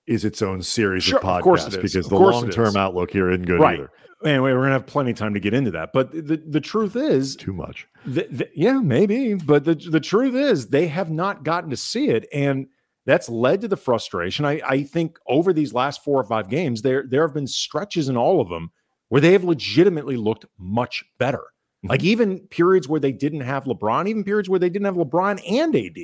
is 0.06 0.24
its 0.24 0.42
own 0.42 0.62
series 0.62 1.04
sure, 1.04 1.18
of 1.18 1.24
podcasts 1.24 1.74
of 1.74 1.82
because 1.82 2.08
the 2.08 2.18
long 2.18 2.50
term 2.50 2.76
outlook 2.76 3.10
here 3.10 3.30
isn't 3.30 3.46
good 3.46 3.60
right. 3.60 3.78
either. 3.78 3.90
Anyway, 4.24 4.52
we're 4.52 4.62
gonna 4.62 4.72
have 4.72 4.86
plenty 4.86 5.10
of 5.10 5.16
time 5.16 5.34
to 5.34 5.40
get 5.40 5.54
into 5.54 5.70
that. 5.72 5.90
But 5.92 6.12
the, 6.12 6.36
the 6.36 6.60
truth 6.60 6.96
is 6.96 7.36
too 7.36 7.52
much. 7.52 7.86
The, 8.06 8.26
the, 8.30 8.48
yeah, 8.54 8.80
maybe. 8.80 9.34
But 9.34 9.64
the, 9.64 9.74
the 9.74 10.00
truth 10.00 10.34
is 10.34 10.68
they 10.68 10.86
have 10.88 11.10
not 11.10 11.44
gotten 11.44 11.70
to 11.70 11.76
see 11.76 12.08
it. 12.08 12.26
And 12.32 12.68
that's 13.04 13.28
led 13.28 13.60
to 13.62 13.68
the 13.68 13.76
frustration. 13.76 14.44
I, 14.44 14.60
I 14.66 14.82
think 14.84 15.18
over 15.26 15.52
these 15.52 15.74
last 15.74 16.04
four 16.04 16.20
or 16.20 16.24
five 16.24 16.48
games, 16.48 16.82
there 16.82 17.04
there 17.08 17.26
have 17.26 17.34
been 17.34 17.46
stretches 17.48 18.08
in 18.08 18.16
all 18.16 18.40
of 18.40 18.48
them 18.48 18.70
where 19.08 19.20
they 19.20 19.32
have 19.32 19.44
legitimately 19.44 20.16
looked 20.16 20.46
much 20.58 21.04
better. 21.18 21.38
Mm-hmm. 21.38 21.90
Like 21.90 22.04
even 22.04 22.40
periods 22.48 22.88
where 22.88 23.00
they 23.00 23.12
didn't 23.12 23.40
have 23.40 23.64
LeBron, 23.64 24.08
even 24.08 24.24
periods 24.24 24.48
where 24.48 24.60
they 24.60 24.70
didn't 24.70 24.86
have 24.86 24.94
LeBron 24.94 25.42
and 25.50 25.74
AD, 25.74 25.98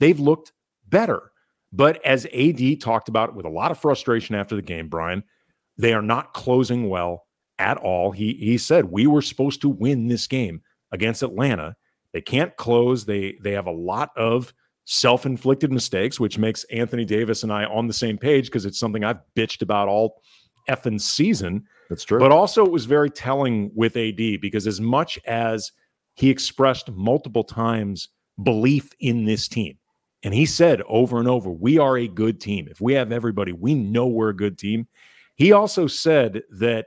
they've 0.00 0.20
looked 0.20 0.52
better. 0.88 1.31
But 1.72 2.04
as 2.04 2.26
AD 2.26 2.80
talked 2.80 3.08
about 3.08 3.34
with 3.34 3.46
a 3.46 3.50
lot 3.50 3.70
of 3.70 3.78
frustration 3.78 4.34
after 4.34 4.54
the 4.54 4.62
game, 4.62 4.88
Brian, 4.88 5.24
they 5.78 5.94
are 5.94 6.02
not 6.02 6.34
closing 6.34 6.88
well 6.88 7.26
at 7.58 7.78
all. 7.78 8.10
He 8.10 8.34
he 8.34 8.58
said 8.58 8.86
we 8.86 9.06
were 9.06 9.22
supposed 9.22 9.60
to 9.62 9.68
win 9.68 10.08
this 10.08 10.26
game 10.26 10.60
against 10.90 11.22
Atlanta. 11.22 11.74
They 12.12 12.20
can't 12.20 12.54
close. 12.56 13.04
They 13.04 13.36
they 13.42 13.52
have 13.52 13.66
a 13.66 13.72
lot 13.72 14.10
of 14.16 14.52
self-inflicted 14.84 15.72
mistakes, 15.72 16.18
which 16.18 16.38
makes 16.38 16.64
Anthony 16.64 17.04
Davis 17.04 17.42
and 17.42 17.52
I 17.52 17.64
on 17.64 17.86
the 17.86 17.92
same 17.92 18.18
page 18.18 18.46
because 18.46 18.66
it's 18.66 18.78
something 18.78 19.04
I've 19.04 19.20
bitched 19.36 19.62
about 19.62 19.88
all 19.88 20.20
effing 20.68 21.00
season. 21.00 21.64
That's 21.88 22.04
true. 22.04 22.18
But 22.18 22.32
also 22.32 22.64
it 22.64 22.72
was 22.72 22.84
very 22.84 23.10
telling 23.10 23.70
with 23.74 23.96
AD 23.96 24.40
because 24.40 24.66
as 24.66 24.80
much 24.80 25.18
as 25.24 25.72
he 26.14 26.30
expressed 26.30 26.90
multiple 26.90 27.44
times 27.44 28.08
belief 28.42 28.90
in 29.00 29.24
this 29.24 29.48
team, 29.48 29.78
and 30.22 30.32
he 30.32 30.46
said 30.46 30.82
over 30.88 31.18
and 31.18 31.28
over, 31.28 31.50
we 31.50 31.78
are 31.78 31.96
a 31.96 32.08
good 32.08 32.40
team. 32.40 32.68
If 32.70 32.80
we 32.80 32.94
have 32.94 33.12
everybody, 33.12 33.52
we 33.52 33.74
know 33.74 34.06
we're 34.06 34.30
a 34.30 34.36
good 34.36 34.58
team. 34.58 34.86
He 35.34 35.52
also 35.52 35.86
said 35.86 36.42
that 36.50 36.86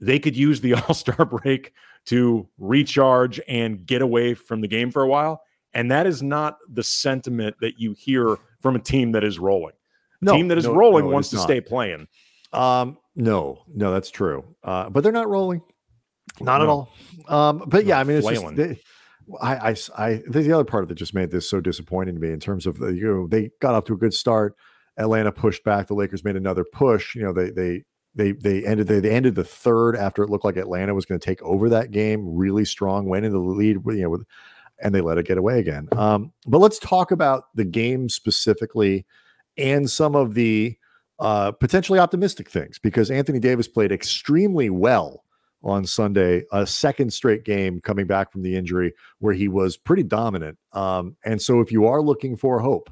they 0.00 0.18
could 0.18 0.36
use 0.36 0.60
the 0.60 0.74
All 0.88 0.94
Star 0.94 1.24
break 1.24 1.72
to 2.06 2.48
recharge 2.58 3.40
and 3.48 3.84
get 3.84 4.02
away 4.02 4.34
from 4.34 4.60
the 4.60 4.68
game 4.68 4.90
for 4.90 5.02
a 5.02 5.08
while. 5.08 5.42
And 5.74 5.90
that 5.90 6.06
is 6.06 6.22
not 6.22 6.58
the 6.72 6.82
sentiment 6.82 7.56
that 7.60 7.78
you 7.78 7.92
hear 7.92 8.38
from 8.60 8.76
a 8.76 8.78
team 8.78 9.12
that 9.12 9.24
is 9.24 9.38
rolling. 9.38 9.74
No, 10.20 10.34
team 10.34 10.48
that 10.48 10.58
is 10.58 10.64
no, 10.64 10.74
rolling 10.74 11.04
no, 11.04 11.10
wants 11.12 11.28
is 11.28 11.30
to 11.32 11.36
not. 11.36 11.42
stay 11.42 11.60
playing. 11.60 12.08
Um, 12.52 12.98
no, 13.14 13.62
no, 13.68 13.92
that's 13.92 14.10
true. 14.10 14.56
Uh, 14.64 14.88
but 14.88 15.02
they're 15.02 15.12
not 15.12 15.28
rolling. 15.28 15.60
Not 16.40 16.62
at 16.62 16.68
all. 16.68 16.92
Um, 17.28 17.64
but 17.66 17.84
yeah, 17.84 17.98
I 17.98 18.04
mean, 18.04 18.18
it's 18.18 18.26
just, 18.26 18.40
flailing. 18.40 18.56
they, 18.56 18.80
I, 19.40 19.70
I, 19.70 19.76
I, 19.96 20.22
the 20.28 20.52
other 20.52 20.64
part 20.64 20.88
that 20.88 20.94
just 20.94 21.14
made 21.14 21.30
this 21.30 21.48
so 21.48 21.60
disappointing 21.60 22.14
to 22.14 22.20
me 22.20 22.32
in 22.32 22.40
terms 22.40 22.66
of 22.66 22.78
the, 22.78 22.88
you 22.88 23.06
know, 23.06 23.26
they 23.26 23.50
got 23.60 23.74
off 23.74 23.84
to 23.86 23.94
a 23.94 23.98
good 23.98 24.14
start. 24.14 24.54
Atlanta 24.96 25.32
pushed 25.32 25.64
back. 25.64 25.86
The 25.86 25.94
Lakers 25.94 26.24
made 26.24 26.36
another 26.36 26.64
push. 26.64 27.14
You 27.14 27.22
know, 27.22 27.32
they, 27.32 27.50
they, 27.50 27.84
they, 28.14 28.32
they 28.32 28.64
ended, 28.64 28.88
they, 28.88 29.00
they 29.00 29.10
ended 29.10 29.34
the 29.34 29.44
third 29.44 29.96
after 29.96 30.22
it 30.22 30.30
looked 30.30 30.44
like 30.44 30.56
Atlanta 30.56 30.94
was 30.94 31.04
going 31.04 31.20
to 31.20 31.24
take 31.24 31.42
over 31.42 31.68
that 31.68 31.90
game 31.90 32.36
really 32.36 32.64
strong, 32.64 33.08
went 33.08 33.24
into 33.24 33.38
the 33.38 33.44
lead, 33.44 33.76
you 33.86 34.02
know, 34.02 34.10
with, 34.10 34.24
and 34.80 34.94
they 34.94 35.00
let 35.00 35.18
it 35.18 35.26
get 35.26 35.38
away 35.38 35.58
again. 35.58 35.88
Um, 35.92 36.32
but 36.46 36.58
let's 36.58 36.78
talk 36.78 37.10
about 37.10 37.44
the 37.54 37.64
game 37.64 38.08
specifically 38.08 39.06
and 39.56 39.90
some 39.90 40.14
of 40.14 40.34
the 40.34 40.76
uh, 41.18 41.52
potentially 41.52 41.98
optimistic 41.98 42.48
things 42.48 42.78
because 42.78 43.10
Anthony 43.10 43.40
Davis 43.40 43.66
played 43.68 43.90
extremely 43.90 44.70
well 44.70 45.24
on 45.62 45.86
Sunday, 45.86 46.44
a 46.52 46.66
second 46.66 47.12
straight 47.12 47.44
game 47.44 47.80
coming 47.80 48.06
back 48.06 48.30
from 48.32 48.42
the 48.42 48.56
injury 48.56 48.94
where 49.18 49.34
he 49.34 49.48
was 49.48 49.76
pretty 49.76 50.02
dominant. 50.02 50.58
Um, 50.72 51.16
and 51.24 51.40
so, 51.42 51.60
if 51.60 51.72
you 51.72 51.86
are 51.86 52.00
looking 52.00 52.36
for 52.36 52.60
hope, 52.60 52.90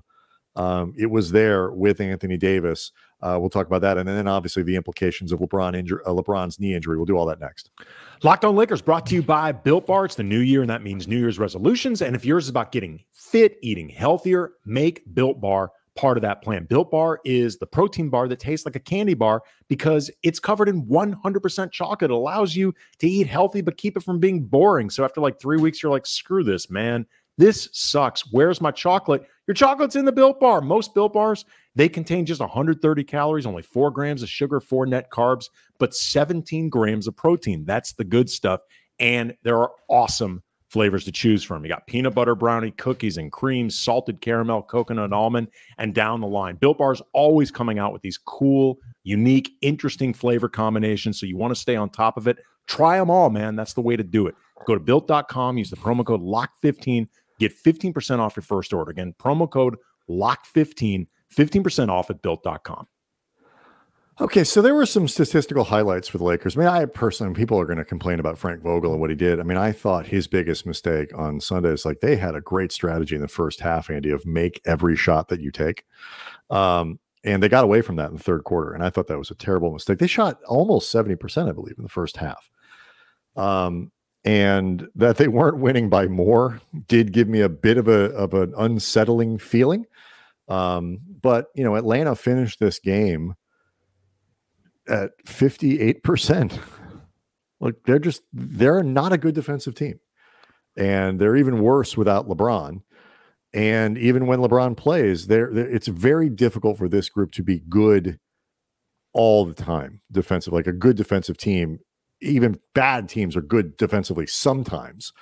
um, 0.57 0.95
it 0.97 1.11
was 1.11 1.31
there 1.31 1.71
with 1.71 2.01
Anthony 2.01 2.37
Davis. 2.37 2.93
Uh, 3.23 3.39
we'll 3.41 3.51
talk 3.51 3.67
about 3.67 3.81
that, 3.81 3.97
and 3.97 4.07
then 4.07 4.29
obviously 4.29 4.63
the 4.63 4.77
implications 4.77 5.33
of 5.33 5.41
LeBron 5.41 5.75
injury, 5.75 6.01
uh, 6.05 6.11
LeBron's 6.11 6.61
knee 6.61 6.75
injury. 6.75 6.97
We'll 6.97 7.07
do 7.07 7.17
all 7.17 7.27
that 7.27 7.41
next. 7.41 7.71
Locked 8.23 8.45
on 8.45 8.57
Lakers 8.57 8.83
brought 8.83 9.07
to 9.07 9.15
you 9.15 9.23
by 9.23 9.53
Built 9.53 9.87
Bar. 9.87 10.05
It's 10.05 10.17
the 10.17 10.23
new 10.23 10.41
year, 10.41 10.61
and 10.61 10.69
that 10.69 10.83
means 10.83 11.09
New 11.09 11.19
Year's 11.19 11.39
resolutions. 11.39 12.03
And 12.03 12.15
if 12.15 12.27
yours 12.27 12.45
is 12.45 12.51
about 12.51 12.73
getting 12.73 13.05
fit, 13.13 13.59
eating 13.63 13.89
healthier, 13.89 14.53
make 14.67 15.03
Built 15.15 15.41
Bar 15.41 15.73
part 15.97 16.17
of 16.17 16.23
that 16.23 16.43
plan. 16.43 16.65
Built 16.65 16.91
Bar 16.91 17.21
is 17.25 17.59
the 17.59 17.67
protein 17.67 18.09
bar 18.09 18.29
that 18.29 18.39
tastes 18.39 18.67
like 18.67 18.77
a 18.77 18.81
candy 18.81 19.15
bar 19.15 19.43
because 19.69 20.11
it's 20.23 20.39
covered 20.39 20.69
in 20.69 20.87
100% 20.87 21.73
chocolate. 21.73 22.11
It 22.11 22.15
allows 22.15 22.55
you 22.55 22.75
to 22.99 23.09
eat 23.09 23.27
healthy, 23.27 23.63
but 23.63 23.77
keep 23.77 23.97
it 23.97 24.03
from 24.03 24.21
being 24.21 24.45
boring. 24.45 24.91
So 24.91 25.05
after 25.05 25.21
like 25.21 25.41
three 25.41 25.59
weeks, 25.59 25.83
you're 25.83 25.93
like, 25.93 26.07
screw 26.07 26.45
this, 26.45 26.71
man. 26.71 27.07
This 27.39 27.69
sucks. 27.73 28.33
Where's 28.33 28.61
my 28.61 28.71
chocolate? 28.71 29.27
Your 29.47 29.55
chocolate's 29.55 29.97
in 29.97 30.05
the 30.05 30.13
Built 30.13 30.41
Bar. 30.41 30.61
Most 30.61 30.95
Built 30.95 31.13
Bars, 31.13 31.45
they 31.75 31.89
contain 31.89 32.25
just 32.25 32.41
130 32.41 33.05
calories, 33.05 33.47
only 33.47 33.63
four 33.63 33.91
grams 33.91 34.23
of 34.23 34.29
sugar, 34.29 34.61
four 34.61 34.87
net 34.87 35.11
carbs, 35.11 35.51
but 35.79 35.95
17 35.95 36.69
grams 36.71 37.07
of 37.07 37.17
protein. 37.17 37.65
That's 37.65 37.93
the 37.93 38.05
good 38.05 38.31
stuff. 38.31 38.61
And 38.99 39.37
there 39.43 39.59
are 39.59 39.73
awesome 39.89 40.43
flavors 40.77 41.05
to 41.05 41.11
choose 41.11 41.43
from. 41.43 41.65
You 41.65 41.71
got 41.71 41.87
peanut 41.87 42.15
butter 42.15 42.35
brownie, 42.35 42.71
cookies 42.73 43.17
and 43.17 43.33
cream, 43.33 43.71
salted 43.71 44.21
caramel, 44.21 44.63
coconut 44.63 45.11
almond, 45.11 45.49
and 45.79 45.95
down 45.95 46.21
the 46.21 46.27
line. 46.27 46.57
Built 46.57 46.77
Bar's 46.77 47.01
always 47.15 47.51
coming 47.51 47.79
out 47.79 47.95
with 47.95 48.03
these 48.03 48.19
cool, 48.19 48.77
unique, 49.03 49.53
interesting 49.63 50.13
flavor 50.13 50.51
combinations. 50.51 51.19
So 51.19 51.25
you 51.25 51.39
want 51.39 51.55
to 51.55 51.59
stay 51.59 51.77
on 51.77 51.89
top 51.89 52.19
of 52.19 52.29
it. 52.29 52.37
Try 52.67 52.99
them 52.99 53.09
all, 53.09 53.31
man. 53.31 53.57
That's 53.57 53.73
the 53.73 53.81
way 53.81 53.97
to 53.97 54.03
do 54.03 54.27
it. 54.27 54.35
Go 54.67 54.75
to 54.75 54.81
built.com, 54.81 55.57
use 55.57 55.71
the 55.71 55.77
promo 55.77 56.05
code 56.05 56.21
LOCK15, 56.21 57.09
get 57.39 57.55
15% 57.57 58.19
off 58.19 58.37
your 58.37 58.43
first 58.43 58.75
order. 58.75 58.91
Again, 58.91 59.15
promo 59.19 59.51
code 59.51 59.79
LOCK15, 60.11 61.07
15% 61.35 61.89
off 61.89 62.11
at 62.11 62.21
built.com. 62.21 62.87
Okay, 64.19 64.45
so 64.45 64.63
there 64.63 64.75
were 64.75 64.87
some 64.87 65.09
statistical 65.09 65.65
highlights 65.65 66.09
for 66.09 66.17
the 66.17 66.25
Lakers. 66.25 66.57
I 66.57 66.61
mean, 66.61 66.69
I 66.69 66.87
personally, 66.87 67.35
people 67.35 67.61
are 67.61 67.67
going 67.67 67.77
to 67.77 67.85
complain 67.85 68.19
about 68.19 68.39
Frank 68.39 68.63
Vogel 68.63 68.93
and 68.93 69.01
what 69.01 69.11
he 69.11 69.17
did. 69.17 69.39
I 69.39 69.43
mean, 69.43 69.59
I 69.59 69.73
thought 69.73 70.07
his 70.07 70.27
biggest 70.27 70.65
mistake 70.65 71.11
on 71.15 71.39
Sunday 71.39 71.69
is 71.69 71.85
like 71.85 72.01
they 72.01 72.17
had 72.17 72.35
a 72.35 72.41
great 72.41 72.73
strategy 72.73 73.15
in 73.15 73.21
the 73.21 73.29
first 73.29 73.61
half, 73.61 73.91
Andy, 73.91 74.11
of 74.11 74.25
make 74.25 74.63
every 74.65 74.97
shot 74.97 75.29
that 75.29 75.41
you 75.41 75.51
take. 75.51 75.85
Um, 76.49 76.99
and 77.25 77.43
they 77.43 77.51
got 77.51 77.65
away 77.65 77.83
from 77.83 77.97
that 77.97 78.09
in 78.09 78.17
the 78.17 78.23
third 78.23 78.45
quarter. 78.45 78.73
And 78.73 78.83
I 78.83 78.89
thought 78.89 79.07
that 79.09 79.19
was 79.19 79.31
a 79.31 79.35
terrible 79.35 79.71
mistake. 79.71 79.99
They 79.99 80.07
shot 80.07 80.43
almost 80.49 80.95
70%, 80.95 81.47
I 81.47 81.53
believe, 81.53 81.77
in 81.77 81.83
the 81.83 81.91
first 81.91 82.17
half. 82.17 82.49
Um, 83.37 83.93
and 84.25 84.89
that 84.95 85.19
they 85.19 85.29
weren't 85.29 85.59
winning 85.59 85.91
by 85.91 86.07
more 86.07 86.61
did 86.89 87.13
give 87.13 87.29
me 87.29 87.43
a 87.43 87.51
bit 87.51 87.77
of 87.77 87.87
a 87.87 88.13
of 88.15 88.33
an 88.33 88.55
unsettling 88.57 89.37
feeling. 89.37 89.85
Um, 90.49 91.01
but 91.21 91.49
you 91.55 91.65
know, 91.65 91.77
Atlanta 91.77 92.17
finished 92.17 92.59
this 92.59 92.79
game 92.79 93.35
at 94.89 95.11
58%. 95.27 96.59
Look, 97.61 97.85
they're 97.85 97.99
just 97.99 98.23
they're 98.33 98.83
not 98.83 99.13
a 99.13 99.19
good 99.19 99.35
defensive 99.35 99.75
team. 99.75 100.01
And 100.77 101.19
they're 101.19 101.37
even 101.37 101.63
worse 101.63 101.97
without 101.97 102.29
LeBron. 102.29 102.83
And 103.55 103.97
even 103.97 104.27
when 104.27 104.41
LeBron 104.41 104.77
plays, 104.77 105.27
they're, 105.29 105.51
they're- 105.53 105.71
it's 105.75 105.89
very 105.89 106.29
difficult 106.29 106.77
for 106.77 106.89
this 106.89 107.09
group 107.09 107.33
to 107.33 107.43
be 107.43 107.61
good 107.69 108.19
all 109.15 109.47
the 109.47 109.55
time 109.55 110.03
defensive, 110.13 110.53
like 110.53 110.67
a 110.67 110.73
good 110.73 110.97
defensive 110.97 111.39
team. 111.39 111.79
Even 112.21 112.59
bad 112.75 113.09
teams 113.09 113.37
are 113.37 113.41
good 113.43 113.77
defensively 113.79 114.27
sometimes, 114.27 115.13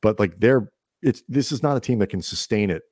but 0.00 0.18
like 0.18 0.36
they're 0.38 0.70
it's 1.02 1.22
this 1.28 1.50
is 1.52 1.62
not 1.62 1.76
a 1.76 1.80
team 1.80 1.98
that 1.98 2.08
can 2.08 2.22
sustain 2.22 2.70
it 2.70 2.82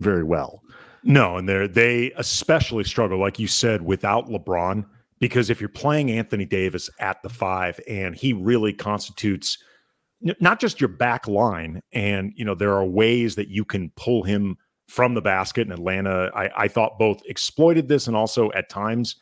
very 0.00 0.22
well. 0.24 0.60
No, 1.04 1.36
and 1.36 1.48
they 1.48 1.66
they 1.66 2.12
especially 2.16 2.84
struggle, 2.84 3.18
like 3.18 3.38
you 3.38 3.46
said, 3.46 3.82
without 3.82 4.28
LeBron, 4.28 4.84
because 5.22 5.50
if 5.50 5.60
you're 5.60 5.68
playing 5.68 6.10
Anthony 6.10 6.44
Davis 6.44 6.90
at 6.98 7.22
the 7.22 7.28
five, 7.28 7.78
and 7.88 8.12
he 8.16 8.32
really 8.32 8.72
constitutes 8.72 9.56
not 10.40 10.58
just 10.58 10.80
your 10.80 10.88
back 10.88 11.28
line, 11.28 11.80
and 11.92 12.32
you 12.34 12.44
know 12.44 12.56
there 12.56 12.74
are 12.74 12.84
ways 12.84 13.36
that 13.36 13.46
you 13.46 13.64
can 13.64 13.92
pull 13.94 14.24
him 14.24 14.56
from 14.88 15.14
the 15.14 15.22
basket. 15.22 15.62
And 15.62 15.72
Atlanta, 15.72 16.28
I, 16.34 16.64
I 16.64 16.68
thought 16.68 16.98
both 16.98 17.22
exploited 17.26 17.86
this, 17.86 18.08
and 18.08 18.16
also 18.16 18.50
at 18.50 18.68
times, 18.68 19.14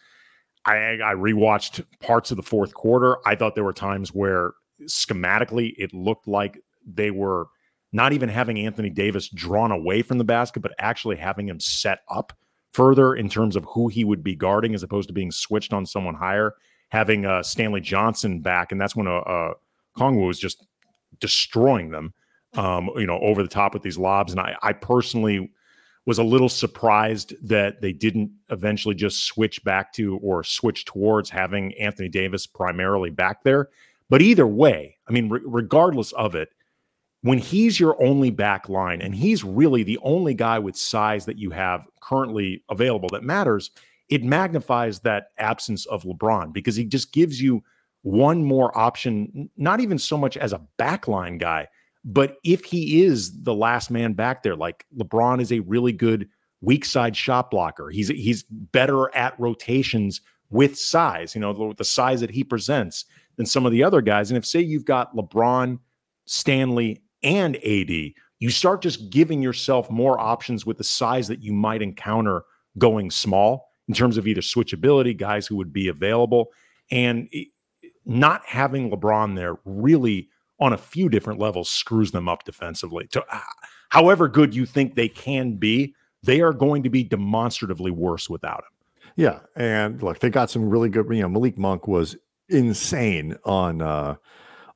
I, 0.65 0.95
I 1.05 1.15
rewatched 1.15 1.85
parts 2.01 2.31
of 2.31 2.39
the 2.39 2.43
fourth 2.43 2.73
quarter. 2.73 3.19
I 3.29 3.35
thought 3.35 3.55
there 3.55 3.63
were 3.63 3.75
times 3.75 4.09
where 4.09 4.53
schematically 4.85 5.75
it 5.77 5.93
looked 5.93 6.27
like 6.27 6.59
they 6.87 7.11
were 7.11 7.49
not 7.93 8.15
even 8.15 8.31
having 8.31 8.59
Anthony 8.59 8.89
Davis 8.89 9.29
drawn 9.29 9.71
away 9.71 10.01
from 10.01 10.17
the 10.17 10.25
basket, 10.25 10.61
but 10.61 10.73
actually 10.79 11.17
having 11.17 11.47
him 11.47 11.61
set 11.61 11.99
up 12.09 12.33
further 12.73 13.15
in 13.15 13.29
terms 13.29 13.57
of 13.57 13.65
who 13.65 13.89
he 13.89 14.05
would 14.05 14.23
be 14.23 14.35
guarding 14.35 14.75
as 14.75 14.83
opposed 14.83 15.09
to 15.09 15.15
being 15.15 15.31
switched 15.31 15.73
on 15.73 15.87
someone 15.87 16.15
higher. 16.15 16.55
Having 16.91 17.25
uh, 17.25 17.43
Stanley 17.43 17.81
Johnson 17.81 18.41
back, 18.41 18.73
and 18.73 18.81
that's 18.81 18.97
when 18.97 19.07
uh, 19.07 19.19
uh, 19.19 19.55
Kongwu 19.97 20.27
was 20.27 20.41
just 20.41 20.67
destroying 21.21 21.91
them, 21.91 22.13
um, 22.55 22.91
you 22.97 23.07
know, 23.07 23.19
over 23.21 23.45
the 23.45 23.49
top 23.49 23.75
with 23.75 23.85
these 23.85 23.99
lobs. 23.99 24.33
And 24.33 24.41
I, 24.41 24.57
I 24.61 24.73
personally 24.73 25.53
was 26.07 26.19
a 26.19 26.25
little 26.25 26.49
surprised 26.49 27.35
that 27.47 27.81
they 27.81 27.93
didn't 27.93 28.33
eventually 28.51 28.95
just 28.95 29.25
switch 29.25 29.63
back 29.63 29.93
to 29.93 30.19
or 30.19 30.43
switch 30.43 30.85
towards 30.85 31.31
having 31.31 31.73
Anthony 31.79 32.09
Davis 32.09 32.47
primarily 32.47 33.11
back 33.11 33.45
there. 33.45 33.69
But 34.09 34.23
either 34.23 34.47
way, 34.47 34.97
I 35.09 35.13
mean, 35.13 35.29
re- 35.29 35.41
regardless 35.45 36.11
of 36.13 36.35
it, 36.35 36.49
when 37.23 37.39
he's 37.39 37.79
your 37.79 38.03
only 38.03 38.31
back 38.31 38.69
line 38.69 39.03
and 39.03 39.15
he's 39.15 39.45
really 39.45 39.83
the 39.83 39.99
only 40.03 40.35
guy 40.35 40.59
with 40.59 40.77
size 40.77 41.27
that 41.27 41.39
you 41.39 41.51
have 41.51 41.87
currently 42.01 42.63
available 42.71 43.09
that 43.11 43.23
matters, 43.23 43.71
it 44.09 44.25
magnifies 44.25 45.01
that 45.01 45.29
absence 45.39 45.87
of 45.87 46.03
LeBron 46.05 46.53
because 46.53 46.77
he 46.77 46.85
just 46.85 47.13
gives 47.13 47.41
you 47.41 47.63
one 48.03 48.43
more 48.43 48.77
option, 48.77 49.51
not 49.57 49.81
even 49.81 49.99
so 49.99 50.17
much 50.17 50.37
as 50.37 50.53
a 50.53 50.63
backline 50.79 51.39
guy, 51.39 51.69
but 52.05 52.37
if 52.45 52.65
he 52.65 53.03
is 53.03 53.43
the 53.43 53.55
last 53.55 53.91
man 53.91 54.15
back 54.15 54.43
there, 54.43 54.57
like 54.57 54.87
LeBron 54.97 55.41
is 55.41 55.53
a 55.53 55.61
really 55.61 55.93
good 55.93 56.29
weak 56.63 56.85
side 56.85 57.15
shot 57.15 57.51
blocker. 57.51 57.91
He's 57.91 58.09
he's 58.09 58.45
better 58.45 59.15
at 59.15 59.39
rotations 59.39 60.23
with 60.49 60.79
size, 60.79 61.35
you 61.35 61.41
know, 61.41 61.53
the, 61.53 61.75
the 61.77 61.85
size 61.85 62.21
that 62.21 62.31
he 62.31 62.43
presents 62.43 63.05
than 63.37 63.47
some 63.47 63.67
of 63.67 63.73
the 63.73 63.85
other 63.85 64.01
guys. 64.01 64.31
And 64.31 64.39
if 64.39 64.47
say 64.47 64.61
you've 64.61 64.85
got 64.85 65.15
LeBron, 65.15 65.79
Stanley, 66.27 67.03
and 67.23 67.57
AD, 67.57 68.13
you 68.39 68.51
start 68.51 68.83
just 68.83 69.11
giving 69.11 69.43
yourself 69.43 69.91
more 69.91 70.19
options 70.19 70.65
with 70.65 70.79
the 70.79 70.85
size 70.85 71.29
that 71.29 71.43
you 71.43 71.53
might 71.53 71.83
encounter 71.83 72.43
going 72.79 73.11
small 73.11 73.71
in 73.89 73.95
terms 73.95 74.17
of 74.17 74.27
either 74.27 74.41
switchability, 74.41 75.17
guys 75.17 75.47
who 75.47 75.57
would 75.57 75.73
be 75.73 75.89
available, 75.89 76.51
and 76.91 77.29
not 78.07 78.43
having 78.47 78.91
LeBron 78.91 79.37
there 79.37 79.57
really 79.65 80.29
on 80.59 80.73
a 80.73 80.79
few 80.79 81.09
different 81.09 81.41
levels 81.41 81.69
screws 81.69 82.11
them 82.13 82.29
up 82.29 82.45
defensively. 82.45 83.07
To 83.09 83.25
uh, 83.31 83.41
however 83.89 84.29
good 84.29 84.55
you 84.55 84.67
think 84.67 84.95
they 84.95 85.09
can 85.09 85.57
be, 85.57 85.95
they 86.23 86.41
are 86.41 86.53
going 86.53 86.83
to 86.83 86.91
be 86.91 87.03
demonstratively 87.03 87.91
worse 87.91 88.29
without 88.29 88.61
him. 88.61 89.13
Yeah, 89.17 89.41
and 89.57 90.03
look, 90.03 90.21
they 90.21 90.31
got 90.31 90.51
some 90.51 90.69
really 90.69 90.89
good. 90.89 91.07
You 91.11 91.23
know, 91.23 91.29
Malik 91.29 91.59
Monk 91.59 91.89
was 91.89 92.17
insane 92.49 93.37
on 93.45 93.81
uh 93.81 94.17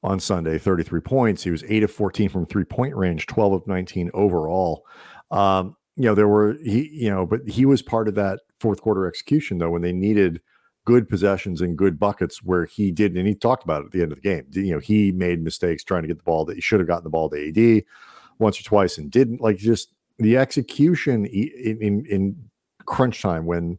on 0.05 0.21
Sunday. 0.21 0.59
Thirty 0.59 0.85
three 0.85 1.01
points. 1.01 1.43
He 1.43 1.51
was 1.51 1.65
eight 1.67 1.83
of 1.83 1.91
fourteen 1.91 2.29
from 2.29 2.47
three 2.47 2.65
point 2.65 2.95
range. 2.95 3.27
Twelve 3.27 3.55
of 3.55 3.67
nineteen 3.67 4.11
overall. 4.15 4.87
Um, 5.31 5.77
you 5.97 6.05
know, 6.05 6.15
there 6.15 6.29
were 6.29 6.57
he. 6.63 6.89
You 6.93 7.11
know, 7.11 7.27
but 7.27 7.41
he 7.49 7.67
was 7.67 7.83
part 7.83 8.07
of 8.07 8.15
that 8.15 8.41
fourth 8.61 8.81
quarter 8.83 9.07
execution 9.09 9.59
though 9.59 9.71
when 9.71 9.83
they 9.83 9.93
needed 9.93 10.41
good 10.85 11.09
possessions 11.09 11.63
and 11.63 11.79
good 11.79 11.99
buckets 11.99 12.43
where 12.43 12.67
he 12.67 12.93
did, 12.93 13.17
and 13.17 13.27
he 13.27 13.35
talked 13.35 13.65
about 13.65 13.83
it 13.83 13.87
at 13.87 13.93
the 13.93 14.03
end 14.03 14.13
of 14.13 14.21
the 14.21 14.29
game. 14.29 14.45
You 14.53 14.75
know, 14.75 14.81
he 14.81 15.11
made 15.11 15.43
mistakes 15.43 15.83
trying 15.83 16.03
to 16.03 16.09
get 16.09 16.19
the 16.19 16.25
ball 16.25 16.45
that 16.45 16.57
he 16.57 16.61
should 16.61 16.81
have 16.81 16.87
gotten 16.87 17.05
the 17.05 17.11
ball 17.11 17.31
to 17.31 17.49
AD 17.49 17.85
once 18.39 18.61
or 18.61 18.65
twice 18.65 18.99
and 18.99 19.11
didn't. 19.11 19.41
Like 19.41 19.57
just 19.57 19.95
the 20.19 20.37
execution 20.37 21.25
in 21.25 21.79
in, 21.81 22.07
in 22.07 22.37
crunch 22.85 23.23
time 23.23 23.47
when 23.47 23.79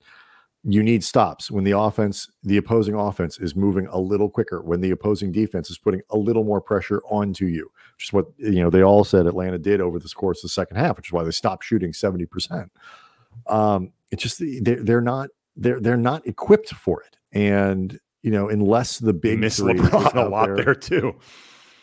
you 0.68 0.82
need 0.82 1.04
stops 1.04 1.52
when 1.52 1.64
the 1.64 1.78
offense, 1.78 2.28
the 2.42 2.58
opposing 2.58 2.96
offense 2.96 3.38
is 3.38 3.56
moving 3.56 3.86
a 3.88 4.00
little 4.00 4.30
quicker, 4.30 4.62
when 4.62 4.82
the 4.82 4.90
opposing 4.90 5.32
defense 5.32 5.70
is 5.70 5.78
putting 5.78 6.02
a 6.10 6.18
little 6.18 6.44
more 6.44 6.60
pressure 6.60 7.02
onto 7.10 7.46
you, 7.46 7.72
which 7.96 8.06
is 8.06 8.14
what 8.14 8.26
you 8.38 8.64
know 8.64 8.72
they 8.72 8.84
all 8.84 9.04
said 9.04 9.28
Atlanta 9.28 9.60
did 9.60 9.80
over 9.80 10.00
this 10.00 10.14
course 10.14 10.40
of 10.40 10.44
the 10.44 10.50
second 10.50 10.78
half, 10.78 10.98
which 10.98 11.10
is 11.10 11.14
why 11.14 11.24
they 11.24 11.32
stopped 11.32 11.64
shooting 11.64 11.92
70%. 11.92 12.70
Um, 13.48 13.94
it's 14.12 14.24
just 14.24 14.42
they're, 14.62 14.82
they're 14.82 15.02
not 15.02 15.30
they're 15.56 15.80
they're 15.80 15.98
not 15.98 16.26
equipped 16.26 16.74
for 16.74 17.04
it. 17.04 17.18
And 17.32 18.00
you 18.24 18.32
know, 18.32 18.50
unless 18.50 18.98
the 18.98 19.14
big 19.14 19.40
miss 19.40 19.58
three 19.58 19.76
LeBron 19.76 20.16
a 20.26 20.30
lot 20.30 20.48
there, 20.48 20.56
there 20.58 20.76
too. 20.76 21.16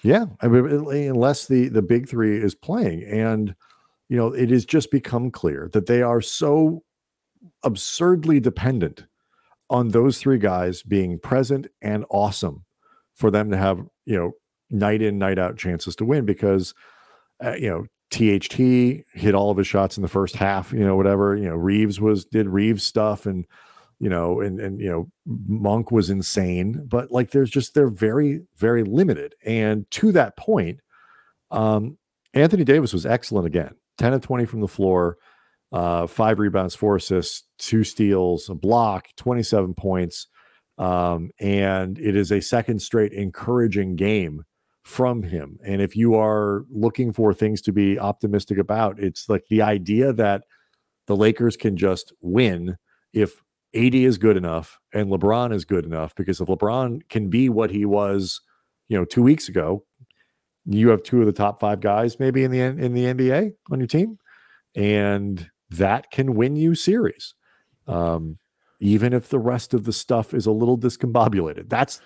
Yeah, 0.03 0.27
I 0.41 0.49
mean, 0.49 0.67
unless 1.09 1.47
the 1.47 1.69
the 1.69 1.83
big 1.83 2.09
three 2.09 2.37
is 2.37 2.57
playing, 2.57 3.05
and 3.05 3.55
you 4.09 4.17
know, 4.17 4.33
it 4.33 4.51
has 4.51 4.65
just 4.65 4.91
become 4.91 5.31
clear 5.31 5.71
that 5.73 5.87
they 5.87 6.03
are 6.03 6.21
so 6.21 6.83
absurdly 7.63 8.41
dependent 8.41 9.05
on 9.71 9.89
those 9.89 10.19
three 10.19 10.39
guys 10.39 10.83
being 10.83 11.19
present 11.19 11.67
and 11.81 12.05
awesome 12.11 12.65
for 13.15 13.31
them 13.31 13.51
to 13.51 13.57
have 13.57 13.81
you 14.05 14.17
know 14.17 14.33
night 14.71 15.03
in 15.03 15.19
night 15.19 15.39
out 15.39 15.57
chances 15.57 15.97
to 15.97 16.05
win 16.05 16.25
because 16.25 16.75
uh, 17.45 17.55
you 17.55 17.69
know 17.69 17.87
THT 18.11 18.57
hit 19.15 19.35
all 19.35 19.51
of 19.51 19.57
his 19.57 19.67
shots 19.67 19.97
in 19.97 20.03
the 20.03 20.09
first 20.09 20.37
half 20.37 20.73
you 20.73 20.85
know 20.85 20.97
whatever 20.97 21.37
you 21.37 21.45
know 21.45 21.55
Reaves 21.55 22.01
was 22.01 22.25
did 22.25 22.49
Reaves 22.49 22.85
stuff 22.85 23.27
and 23.27 23.47
you 23.99 24.09
know 24.09 24.41
and 24.41 24.61
and 24.61 24.81
you 24.81 24.91
know 24.91 25.09
Monk 25.27 25.91
was 25.91 26.11
insane 26.11 26.87
but 26.89 27.11
like 27.11 27.31
there's 27.31 27.51
just 27.51 27.75
they're 27.75 27.89
very 27.89 28.43
very 28.57 28.83
limited. 28.83 29.35
And 29.45 29.91
to 29.93 30.13
that 30.13 30.37
point 30.37 30.81
um 31.51 31.97
Anthony 32.35 32.65
Davis 32.65 32.93
was 32.93 33.07
excellent 33.07 33.47
again 33.47 33.75
10 33.99 34.15
of 34.15 34.21
20 34.21 34.45
from 34.47 34.61
the 34.61 34.69
floor 34.69 35.17
uh, 35.73 36.07
five 36.07 36.39
rebounds, 36.39 36.75
four 36.75 36.97
assists, 36.97 37.45
two 37.59 37.85
steals, 37.85 38.49
a 38.49 38.55
block, 38.55 39.09
27 39.17 39.75
points. 39.75 40.27
Um, 40.79 41.31
and 41.41 41.99
it 41.99 42.17
is 42.17 42.33
a 42.33 42.41
second 42.41 42.81
straight 42.81 43.13
encouraging 43.13 43.97
game 43.97 44.45
from 44.83 45.23
him. 45.23 45.59
And 45.65 45.81
if 45.81 45.97
you 45.97 46.15
are 46.15 46.65
looking 46.71 47.13
for 47.13 47.33
things 47.33 47.61
to 47.63 47.73
be 47.73 47.99
optimistic 47.99 48.59
about, 48.59 48.99
it's 48.99 49.29
like 49.29 49.45
the 49.49 49.63
idea 49.63 50.13
that 50.13 50.45
the 51.07 51.17
Lakers 51.17 51.57
can 51.57 51.77
just 51.77 52.13
win 52.21 52.77
if 53.13 53.41
AD 53.75 53.95
is 53.95 54.19
good 54.19 54.37
enough 54.37 54.79
and 54.93 55.11
LeBron 55.11 55.53
is 55.53 55.65
good 55.65 55.85
enough. 55.85 56.15
Because 56.15 56.41
if 56.41 56.49
LeBron 56.49 57.09
can 57.09 57.31
be 57.31 57.49
what 57.49 57.71
he 57.71 57.85
was, 57.85 58.41
you 58.89 58.99
know, 58.99 59.05
two 59.05 59.23
weeks 59.23 59.49
ago, 59.49 59.85
you 60.65 60.89
have 60.89 61.03
two 61.03 61.21
of 61.21 61.27
the 61.27 61.33
top 61.33 61.61
five 61.61 61.81
guys 61.81 62.21
maybe 62.21 62.45
in 62.45 62.51
the 62.51 62.61
in 62.61 62.95
the 62.95 63.05
NBA 63.05 63.53
on 63.71 63.81
your 63.81 63.87
team, 63.89 64.19
and 64.77 65.51
that 65.73 66.11
can 66.11 66.35
win 66.35 66.57
you 66.57 66.75
series. 66.75 67.35
Um, 67.87 68.39
even 68.83 69.13
if 69.13 69.29
the 69.29 69.39
rest 69.39 69.75
of 69.75 69.85
the 69.85 69.93
stuff 69.93 70.35
is 70.35 70.45
a 70.45 70.51
little 70.51 70.77
discombobulated. 70.77 71.69
That's 71.69 72.01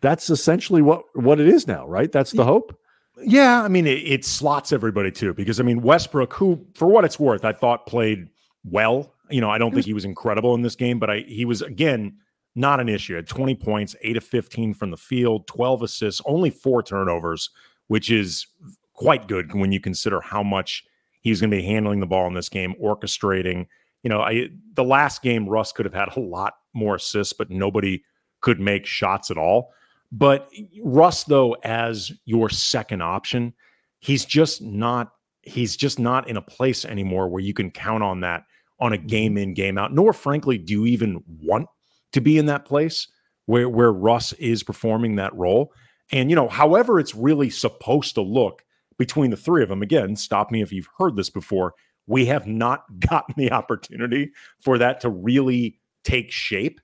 that's 0.00 0.30
essentially 0.30 0.80
what 0.80 1.02
what 1.14 1.40
it 1.40 1.48
is 1.48 1.66
now, 1.66 1.86
right? 1.88 2.10
That's 2.10 2.30
the 2.30 2.44
hope. 2.44 2.78
Yeah, 3.20 3.62
I 3.62 3.68
mean 3.68 3.86
it, 3.86 3.98
it, 3.98 4.24
slots 4.24 4.72
everybody 4.72 5.10
too 5.10 5.34
because 5.34 5.58
I 5.58 5.64
mean 5.64 5.82
Westbrook, 5.82 6.32
who 6.32 6.64
for 6.74 6.86
what 6.86 7.04
it's 7.04 7.18
worth, 7.18 7.44
I 7.44 7.52
thought 7.52 7.84
played 7.86 8.28
well. 8.64 9.12
You 9.28 9.40
know, 9.40 9.50
I 9.50 9.58
don't 9.58 9.74
think 9.74 9.86
he 9.86 9.92
was 9.92 10.04
incredible 10.04 10.54
in 10.54 10.62
this 10.62 10.76
game, 10.76 11.00
but 11.00 11.10
I 11.10 11.24
he 11.26 11.44
was 11.44 11.62
again 11.62 12.16
not 12.54 12.78
an 12.78 12.88
issue. 12.88 13.16
Had 13.16 13.26
20 13.28 13.56
points, 13.56 13.96
8 14.00 14.16
of 14.16 14.24
15 14.24 14.74
from 14.74 14.90
the 14.90 14.96
field, 14.96 15.46
12 15.46 15.82
assists, 15.82 16.20
only 16.24 16.50
4 16.50 16.82
turnovers, 16.82 17.50
which 17.86 18.10
is 18.10 18.46
quite 18.94 19.28
good 19.28 19.54
when 19.54 19.70
you 19.70 19.80
consider 19.80 20.20
how 20.20 20.42
much 20.42 20.84
he's 21.20 21.40
going 21.40 21.50
to 21.50 21.56
be 21.56 21.62
handling 21.62 22.00
the 22.00 22.06
ball 22.06 22.26
in 22.26 22.34
this 22.34 22.48
game, 22.48 22.74
orchestrating. 22.82 23.66
You 24.02 24.10
know, 24.10 24.20
I 24.20 24.48
the 24.74 24.84
last 24.84 25.22
game 25.22 25.48
Russ 25.48 25.72
could 25.72 25.86
have 25.86 25.94
had 25.94 26.16
a 26.16 26.20
lot 26.20 26.54
more 26.74 26.96
assists, 26.96 27.32
but 27.32 27.50
nobody 27.50 28.02
could 28.40 28.60
make 28.60 28.86
shots 28.86 29.30
at 29.30 29.38
all. 29.38 29.72
But 30.12 30.48
Russ, 30.82 31.24
though, 31.24 31.56
as 31.62 32.10
your 32.24 32.48
second 32.48 33.02
option, 33.02 33.54
he's 34.00 34.24
just 34.24 34.62
not 34.62 35.12
he's 35.42 35.76
just 35.76 35.98
not 35.98 36.28
in 36.28 36.36
a 36.36 36.42
place 36.42 36.84
anymore 36.84 37.28
where 37.28 37.42
you 37.42 37.54
can 37.54 37.70
count 37.70 38.02
on 38.02 38.20
that 38.20 38.44
on 38.78 38.92
a 38.92 38.96
mm-hmm. 38.96 39.06
game 39.06 39.38
in 39.38 39.54
game 39.54 39.78
out. 39.78 39.92
Nor, 39.92 40.12
frankly, 40.12 40.58
do 40.58 40.72
you 40.72 40.86
even 40.86 41.22
want 41.42 41.66
to 42.12 42.20
be 42.20 42.38
in 42.38 42.46
that 42.46 42.64
place 42.64 43.08
where 43.46 43.68
where 43.68 43.92
Russ 43.92 44.32
is 44.34 44.62
performing 44.62 45.16
that 45.16 45.34
role. 45.34 45.72
And 46.12 46.30
you 46.30 46.36
know, 46.36 46.48
however, 46.48 46.98
it's 46.98 47.14
really 47.14 47.50
supposed 47.50 48.14
to 48.14 48.22
look 48.22 48.62
between 49.00 49.30
the 49.30 49.36
three 49.36 49.62
of 49.62 49.70
them. 49.70 49.80
Again, 49.80 50.14
stop 50.14 50.50
me 50.50 50.60
if 50.60 50.70
you've 50.70 50.90
heard 50.98 51.16
this 51.16 51.30
before. 51.30 51.72
We 52.06 52.26
have 52.26 52.46
not 52.46 53.00
gotten 53.00 53.34
the 53.38 53.50
opportunity 53.50 54.32
for 54.60 54.76
that 54.76 55.00
to 55.00 55.08
really 55.08 55.80
take 56.04 56.30
shape, 56.30 56.82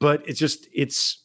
but 0.00 0.28
it's 0.28 0.40
just 0.40 0.68
it's 0.74 1.22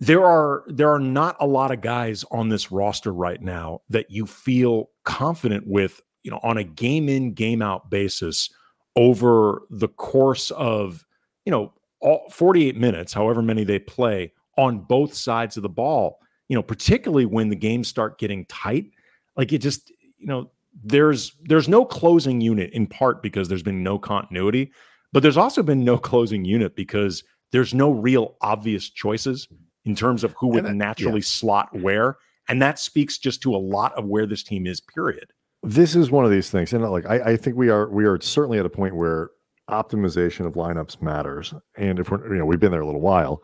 there 0.00 0.22
are 0.22 0.64
there 0.66 0.92
are 0.92 1.00
not 1.00 1.36
a 1.40 1.46
lot 1.46 1.70
of 1.70 1.80
guys 1.80 2.26
on 2.30 2.50
this 2.50 2.70
roster 2.70 3.10
right 3.10 3.40
now 3.40 3.80
that 3.88 4.10
you 4.10 4.26
feel 4.26 4.90
confident 5.04 5.66
with, 5.66 6.02
you 6.24 6.30
know, 6.30 6.40
on 6.42 6.58
a 6.58 6.64
game 6.64 7.08
in 7.08 7.32
game 7.32 7.62
out 7.62 7.88
basis 7.88 8.50
over 8.96 9.62
the 9.70 9.88
course 9.88 10.50
of, 10.50 11.06
you 11.46 11.50
know, 11.50 11.72
all 12.00 12.28
48 12.30 12.76
minutes, 12.76 13.14
however 13.14 13.40
many 13.40 13.64
they 13.64 13.78
play 13.78 14.34
on 14.58 14.80
both 14.80 15.14
sides 15.14 15.56
of 15.56 15.62
the 15.62 15.70
ball, 15.70 16.18
you 16.48 16.54
know, 16.54 16.62
particularly 16.62 17.24
when 17.24 17.48
the 17.48 17.56
games 17.56 17.88
start 17.88 18.18
getting 18.18 18.44
tight 18.46 18.91
like 19.36 19.52
it 19.52 19.58
just, 19.58 19.90
you 20.18 20.26
know, 20.26 20.50
there's 20.82 21.32
there's 21.42 21.68
no 21.68 21.84
closing 21.84 22.40
unit 22.40 22.70
in 22.72 22.86
part 22.86 23.22
because 23.22 23.48
there's 23.48 23.62
been 23.62 23.82
no 23.82 23.98
continuity, 23.98 24.72
but 25.12 25.22
there's 25.22 25.36
also 25.36 25.62
been 25.62 25.84
no 25.84 25.98
closing 25.98 26.44
unit 26.44 26.74
because 26.74 27.22
there's 27.52 27.74
no 27.74 27.90
real 27.90 28.36
obvious 28.40 28.88
choices 28.88 29.48
in 29.84 29.94
terms 29.94 30.24
of 30.24 30.34
who 30.38 30.48
would 30.48 30.64
that, 30.64 30.74
naturally 30.74 31.20
yeah. 31.20 31.26
slot 31.26 31.68
where. 31.78 32.16
And 32.48 32.60
that 32.62 32.78
speaks 32.78 33.18
just 33.18 33.42
to 33.42 33.54
a 33.54 33.58
lot 33.58 33.96
of 33.96 34.06
where 34.06 34.26
this 34.26 34.42
team 34.42 34.66
is, 34.66 34.80
period. 34.80 35.32
This 35.62 35.94
is 35.94 36.10
one 36.10 36.24
of 36.24 36.30
these 36.30 36.50
things. 36.50 36.72
And 36.72 36.82
like 36.90 37.06
I, 37.06 37.32
I 37.32 37.36
think 37.36 37.56
we 37.56 37.68
are 37.68 37.88
we 37.88 38.04
are 38.04 38.20
certainly 38.20 38.58
at 38.58 38.66
a 38.66 38.70
point 38.70 38.96
where 38.96 39.30
optimization 39.70 40.46
of 40.46 40.54
lineups 40.54 41.00
matters. 41.00 41.54
And 41.76 41.98
if 41.98 42.10
we're 42.10 42.32
you 42.32 42.38
know, 42.38 42.46
we've 42.46 42.60
been 42.60 42.72
there 42.72 42.80
a 42.80 42.86
little 42.86 43.00
while. 43.00 43.42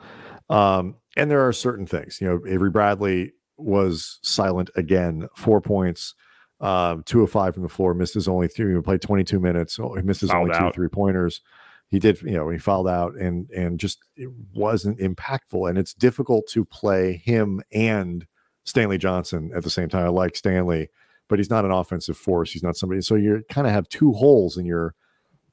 Um, 0.50 0.96
and 1.16 1.30
there 1.30 1.46
are 1.46 1.52
certain 1.52 1.86
things, 1.86 2.20
you 2.20 2.28
know, 2.28 2.40
Avery 2.46 2.70
Bradley 2.70 3.32
was 3.58 4.18
silent 4.22 4.70
again. 4.76 5.28
Four 5.36 5.60
points, 5.60 6.14
um, 6.60 7.02
two 7.04 7.22
of 7.22 7.30
five 7.30 7.54
from 7.54 7.62
the 7.62 7.68
floor. 7.68 7.94
Missed 7.94 8.14
his 8.14 8.28
only 8.28 8.48
three. 8.48 8.74
He 8.74 8.80
played 8.80 9.02
22 9.02 9.38
minutes. 9.40 9.74
So 9.74 9.94
he 9.94 10.02
missed 10.02 10.20
his 10.20 10.30
fouled 10.30 10.48
only 10.48 10.56
out. 10.56 10.72
two 10.72 10.76
three 10.76 10.88
pointers. 10.88 11.40
He 11.88 11.98
did, 11.98 12.20
you 12.22 12.32
know, 12.32 12.50
he 12.50 12.58
fouled 12.58 12.88
out 12.88 13.14
and 13.16 13.48
and 13.50 13.80
just 13.80 13.98
it 14.16 14.30
wasn't 14.54 14.98
impactful. 14.98 15.68
And 15.68 15.78
it's 15.78 15.94
difficult 15.94 16.46
to 16.48 16.64
play 16.64 17.16
him 17.24 17.62
and 17.72 18.26
Stanley 18.64 18.98
Johnson 18.98 19.50
at 19.54 19.64
the 19.64 19.70
same 19.70 19.88
time. 19.88 20.04
I 20.04 20.08
like 20.08 20.36
Stanley, 20.36 20.90
but 21.28 21.38
he's 21.38 21.50
not 21.50 21.64
an 21.64 21.70
offensive 21.70 22.16
force. 22.16 22.52
He's 22.52 22.62
not 22.62 22.76
somebody. 22.76 23.00
So 23.00 23.14
you 23.14 23.42
kind 23.50 23.66
of 23.66 23.72
have 23.72 23.88
two 23.88 24.12
holes 24.12 24.56
in 24.58 24.66
your 24.66 24.94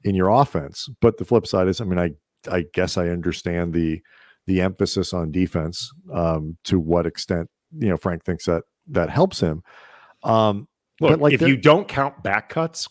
in 0.04 0.14
your 0.14 0.28
offense. 0.28 0.88
But 1.00 1.16
the 1.16 1.24
flip 1.24 1.46
side 1.46 1.68
is, 1.68 1.80
I 1.80 1.84
mean, 1.84 1.98
I 1.98 2.10
I 2.50 2.64
guess 2.72 2.96
I 2.96 3.08
understand 3.08 3.72
the 3.72 4.02
the 4.46 4.60
emphasis 4.60 5.12
on 5.12 5.32
defense 5.32 5.92
um, 6.12 6.56
to 6.64 6.78
what 6.78 7.06
extent 7.06 7.50
you 7.72 7.88
know 7.88 7.96
Frank 7.96 8.24
thinks 8.24 8.46
that 8.46 8.64
that 8.88 9.10
helps 9.10 9.40
him. 9.40 9.62
Um, 10.22 10.68
Look, 11.00 11.10
but 11.10 11.20
like 11.20 11.32
if 11.34 11.42
you 11.42 11.56
don't 11.56 11.86
count 11.86 12.22
back 12.22 12.48
cuts, 12.48 12.88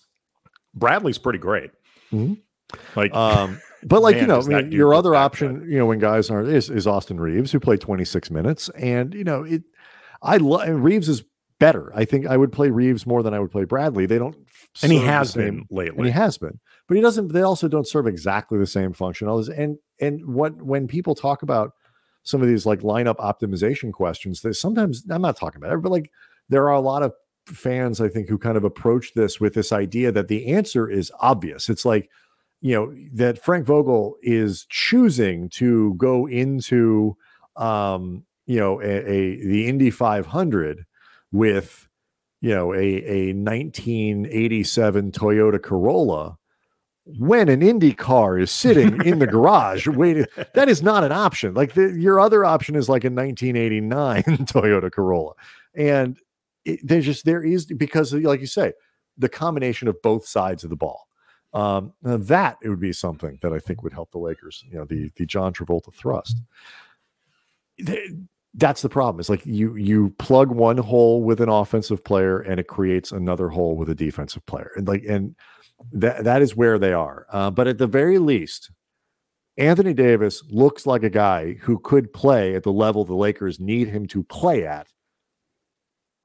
Bradley's 0.73 1.17
pretty 1.17 1.39
great. 1.39 1.71
Mm-hmm. 2.11 2.33
Like, 2.95 3.13
um, 3.13 3.59
but 3.83 4.01
like 4.01 4.15
man, 4.15 4.23
you 4.23 4.27
know, 4.27 4.41
I 4.41 4.61
mean, 4.63 4.71
your 4.71 4.93
other 4.93 5.15
option, 5.15 5.59
cut. 5.59 5.67
you 5.67 5.77
know, 5.77 5.85
when 5.85 5.99
guys 5.99 6.29
aren't 6.29 6.49
is, 6.49 6.69
is 6.69 6.87
Austin 6.87 7.19
Reaves 7.19 7.51
who 7.51 7.59
played 7.59 7.81
26 7.81 8.31
minutes, 8.31 8.69
and 8.69 9.13
you 9.13 9.23
know, 9.23 9.43
it. 9.43 9.63
I 10.21 10.37
love 10.37 10.67
Reaves 10.67 11.09
is 11.09 11.23
better. 11.59 11.91
I 11.95 12.05
think 12.05 12.27
I 12.27 12.37
would 12.37 12.51
play 12.51 12.69
Reaves 12.69 13.05
more 13.05 13.23
than 13.23 13.33
I 13.33 13.39
would 13.39 13.51
play 13.51 13.63
Bradley. 13.63 14.05
They 14.05 14.17
don't, 14.17 14.35
and 14.81 14.91
he 14.91 14.99
has 14.99 15.33
been 15.33 15.65
lately. 15.69 15.97
And 15.97 16.05
he 16.05 16.11
has 16.11 16.37
been, 16.37 16.59
but 16.87 16.95
he 16.95 17.01
doesn't. 17.01 17.31
They 17.31 17.41
also 17.41 17.67
don't 17.67 17.87
serve 17.87 18.07
exactly 18.07 18.57
the 18.57 18.67
same 18.67 18.93
function. 18.93 19.27
All 19.27 19.37
this, 19.37 19.49
and 19.49 19.77
and 19.99 20.25
what 20.25 20.61
when 20.61 20.87
people 20.87 21.15
talk 21.15 21.43
about 21.43 21.71
some 22.25 22.41
of 22.41 22.47
these 22.47 22.65
like 22.65 22.81
lineup 22.81 23.17
optimization 23.17 23.93
questions 23.93 24.41
that 24.41 24.55
sometimes 24.55 25.05
I'm 25.09 25.21
not 25.21 25.37
talking 25.37 25.61
about 25.61 25.73
it, 25.73 25.81
but 25.81 25.91
like 25.91 26.11
there 26.49 26.63
are 26.63 26.73
a 26.73 26.81
lot 26.81 27.03
of 27.03 27.13
fans, 27.45 28.01
I 28.01 28.09
think, 28.09 28.27
who 28.27 28.39
kind 28.39 28.57
of 28.57 28.63
approach 28.63 29.13
this 29.13 29.39
with 29.39 29.53
this 29.53 29.71
idea 29.71 30.11
that 30.11 30.27
the 30.27 30.47
answer 30.47 30.89
is 30.89 31.11
obvious. 31.19 31.69
It's 31.69 31.85
like, 31.85 32.09
you 32.61 32.73
know, 32.73 32.93
that 33.13 33.43
Frank 33.43 33.67
Vogel 33.67 34.15
is 34.23 34.65
choosing 34.69 35.49
to 35.49 35.93
go 35.95 36.25
into, 36.25 37.15
um, 37.55 38.25
you 38.47 38.59
know, 38.59 38.81
a, 38.81 38.85
a 38.85 39.45
the 39.45 39.67
Indy 39.67 39.91
500 39.91 40.85
with, 41.31 41.87
you 42.41 42.55
know, 42.55 42.73
a, 42.73 42.77
a 42.77 43.33
1987 43.33 45.11
Toyota 45.11 45.61
Corolla 45.61 46.37
when 47.05 47.49
an 47.49 47.61
Indy 47.61 47.93
car 47.93 48.39
is 48.39 48.51
sitting 48.51 49.01
in 49.05 49.19
the 49.19 49.27
garage 49.35 49.87
waiting. 49.87 50.25
That 50.53 50.69
is 50.69 50.81
not 50.81 51.03
an 51.03 51.11
option. 51.11 51.53
Like 51.53 51.73
the, 51.73 51.93
your 51.93 52.19
other 52.19 52.43
option 52.43 52.75
is 52.75 52.89
like 52.89 53.03
a 53.03 53.09
1989 53.09 54.23
Toyota 54.45 54.91
Corolla, 54.91 55.33
and 55.75 56.17
it, 56.65 56.79
there's 56.83 57.05
just 57.05 57.25
there 57.25 57.43
is 57.43 57.65
because 57.65 58.13
like 58.13 58.41
you 58.41 58.47
say, 58.47 58.73
the 59.17 59.29
combination 59.29 59.87
of 59.87 60.01
both 60.01 60.27
sides 60.27 60.63
of 60.63 60.69
the 60.69 60.75
ball. 60.75 61.07
Um, 61.53 61.93
that 62.01 62.57
it 62.61 62.67
would 62.67 62.81
be 62.81 62.91
something 62.91 63.39
that 63.41 63.53
I 63.53 63.59
think 63.59 63.81
would 63.81 63.93
help 63.93 64.11
the 64.11 64.17
Lakers. 64.17 64.65
You 64.69 64.79
know, 64.79 64.85
the 64.85 65.09
the 65.15 65.25
John 65.25 65.53
Travolta 65.53 65.93
thrust. 65.93 66.41
that's 68.55 68.81
the 68.81 68.89
problem. 68.89 69.21
It's 69.21 69.29
like 69.29 69.45
you 69.45 69.75
you 69.75 70.09
plug 70.17 70.49
one 70.49 70.77
hole 70.77 71.23
with 71.23 71.39
an 71.39 71.47
offensive 71.47 72.03
player 72.03 72.39
and 72.39 72.59
it 72.59 72.67
creates 72.67 73.13
another 73.13 73.47
hole 73.47 73.77
with 73.77 73.89
a 73.89 73.95
defensive 73.95 74.45
player, 74.47 74.71
and 74.75 74.85
like 74.85 75.03
and 75.07 75.35
that 75.91 76.23
that 76.23 76.41
is 76.41 76.55
where 76.55 76.79
they 76.79 76.93
are. 76.93 77.25
Uh, 77.31 77.51
but 77.51 77.67
at 77.67 77.77
the 77.77 77.87
very 77.87 78.19
least, 78.19 78.71
Anthony 79.57 79.93
Davis 79.93 80.43
looks 80.49 80.85
like 80.85 81.03
a 81.03 81.09
guy 81.09 81.53
who 81.61 81.79
could 81.79 82.13
play 82.13 82.55
at 82.55 82.63
the 82.63 82.71
level 82.71 83.05
the 83.05 83.15
Lakers 83.15 83.59
need 83.59 83.87
him 83.87 84.05
to 84.07 84.23
play 84.23 84.65
at 84.65 84.87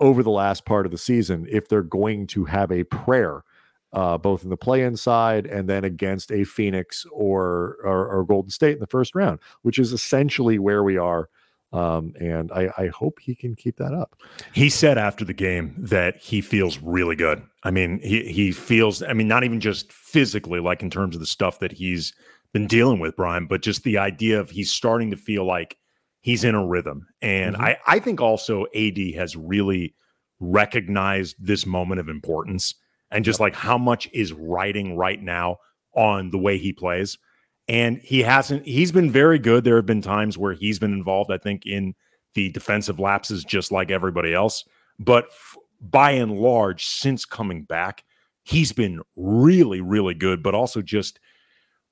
over 0.01 0.23
the 0.23 0.31
last 0.31 0.65
part 0.65 0.87
of 0.87 0.93
the 0.93 0.99
season 0.99 1.47
if 1.51 1.69
they're 1.69 1.83
going 1.83 2.27
to 2.29 2.47
have 2.47 2.73
a 2.73 2.85
prayer 2.85 3.45
uh, 3.93 4.17
both 4.17 4.45
in 4.45 4.51
the 4.51 4.57
play-in 4.57 4.97
side 4.97 5.47
and 5.47 5.69
then 5.69 5.85
against 5.85 6.31
a 6.31 6.45
Phoenix 6.45 7.05
or, 7.13 7.77
or, 7.83 8.07
or 8.07 8.25
Golden 8.25 8.51
State 8.51 8.75
in 8.75 8.81
the 8.81 8.87
first 8.87 9.15
round, 9.15 9.41
which 9.63 9.79
is 9.79 9.93
essentially 9.93 10.59
where 10.59 10.85
we 10.85 10.97
are. 10.97 11.29
Um, 11.73 12.15
and 12.19 12.51
I, 12.51 12.69
I 12.77 12.87
hope 12.89 13.21
he 13.21 13.35
can 13.35 13.55
keep 13.55 13.77
that 13.77 13.95
up. 13.95 14.17
He 14.53 14.69
said 14.69 14.99
after 14.99 15.25
the 15.25 15.33
game 15.33 15.75
that 15.79 16.17
he 16.17 16.41
feels 16.41 16.79
really 16.79 17.15
good. 17.15 17.43
I 17.63 17.71
mean, 17.71 18.01
he 18.03 18.25
he 18.33 18.53
feels. 18.53 19.03
I 19.03 19.13
mean, 19.13 19.29
not 19.29 19.45
even 19.45 19.61
just 19.61 19.93
physically, 19.93 20.61
like 20.61 20.83
in 20.83 20.91
terms 20.91 21.15
of 21.15 21.21
the 21.21 21.27
stuff 21.27 21.61
that 21.61 21.73
he's 21.73 22.13
been 22.53 22.67
dealing 22.67 22.99
with, 22.99 23.17
Brian, 23.17 23.47
but 23.47 23.63
just 23.63 23.85
the 23.85 23.99
idea 23.99 24.41
of 24.41 24.51
he's 24.51 24.73
starting 24.73 25.11
to 25.11 25.17
feel 25.17 25.45
like 25.45 25.77
he's 26.21 26.43
in 26.43 26.55
a 26.55 26.67
rhythm. 26.67 27.07
And 27.23 27.55
mm-hmm. 27.55 27.65
I 27.65 27.79
I 27.87 27.99
think 28.01 28.21
also 28.21 28.67
AD 28.75 28.99
has 29.15 29.37
really 29.37 29.95
recognized 30.41 31.37
this 31.39 31.67
moment 31.67 32.01
of 32.01 32.09
importance 32.09 32.75
and 33.11 33.25
just 33.25 33.41
like 33.41 33.55
how 33.55 33.79
much 33.79 34.09
is 34.13 34.33
writing 34.33 34.97
right 34.97 35.23
now 35.23 35.59
on 35.95 36.31
the 36.31 36.39
way 36.39 36.59
he 36.59 36.73
plays. 36.73 37.19
And 37.71 37.99
he 38.03 38.19
hasn't, 38.23 38.67
he's 38.67 38.91
been 38.91 39.13
very 39.13 39.39
good. 39.39 39.63
There 39.63 39.77
have 39.77 39.87
been 39.87 40.03
times 40.03 40.37
where 40.37 40.55
he's 40.55 40.81
been 40.81 40.93
involved, 40.93 41.31
I 41.31 41.39
think, 41.39 41.67
in 41.67 41.95
the 42.35 42.51
defensive 42.51 42.99
lapses, 42.99 43.45
just 43.45 43.71
like 43.71 43.93
everybody 43.93 44.35
else. 44.35 44.65
But 44.99 45.27
f- 45.27 45.57
by 45.81 46.11
and 46.11 46.37
large, 46.37 46.85
since 46.85 47.25
coming 47.25 47.63
back, 47.63 48.03
he's 48.43 48.73
been 48.73 49.01
really, 49.15 49.81
really 49.81 50.15
good. 50.15 50.43
But 50.43 50.57
also 50.57 50.83
just 50.83 51.21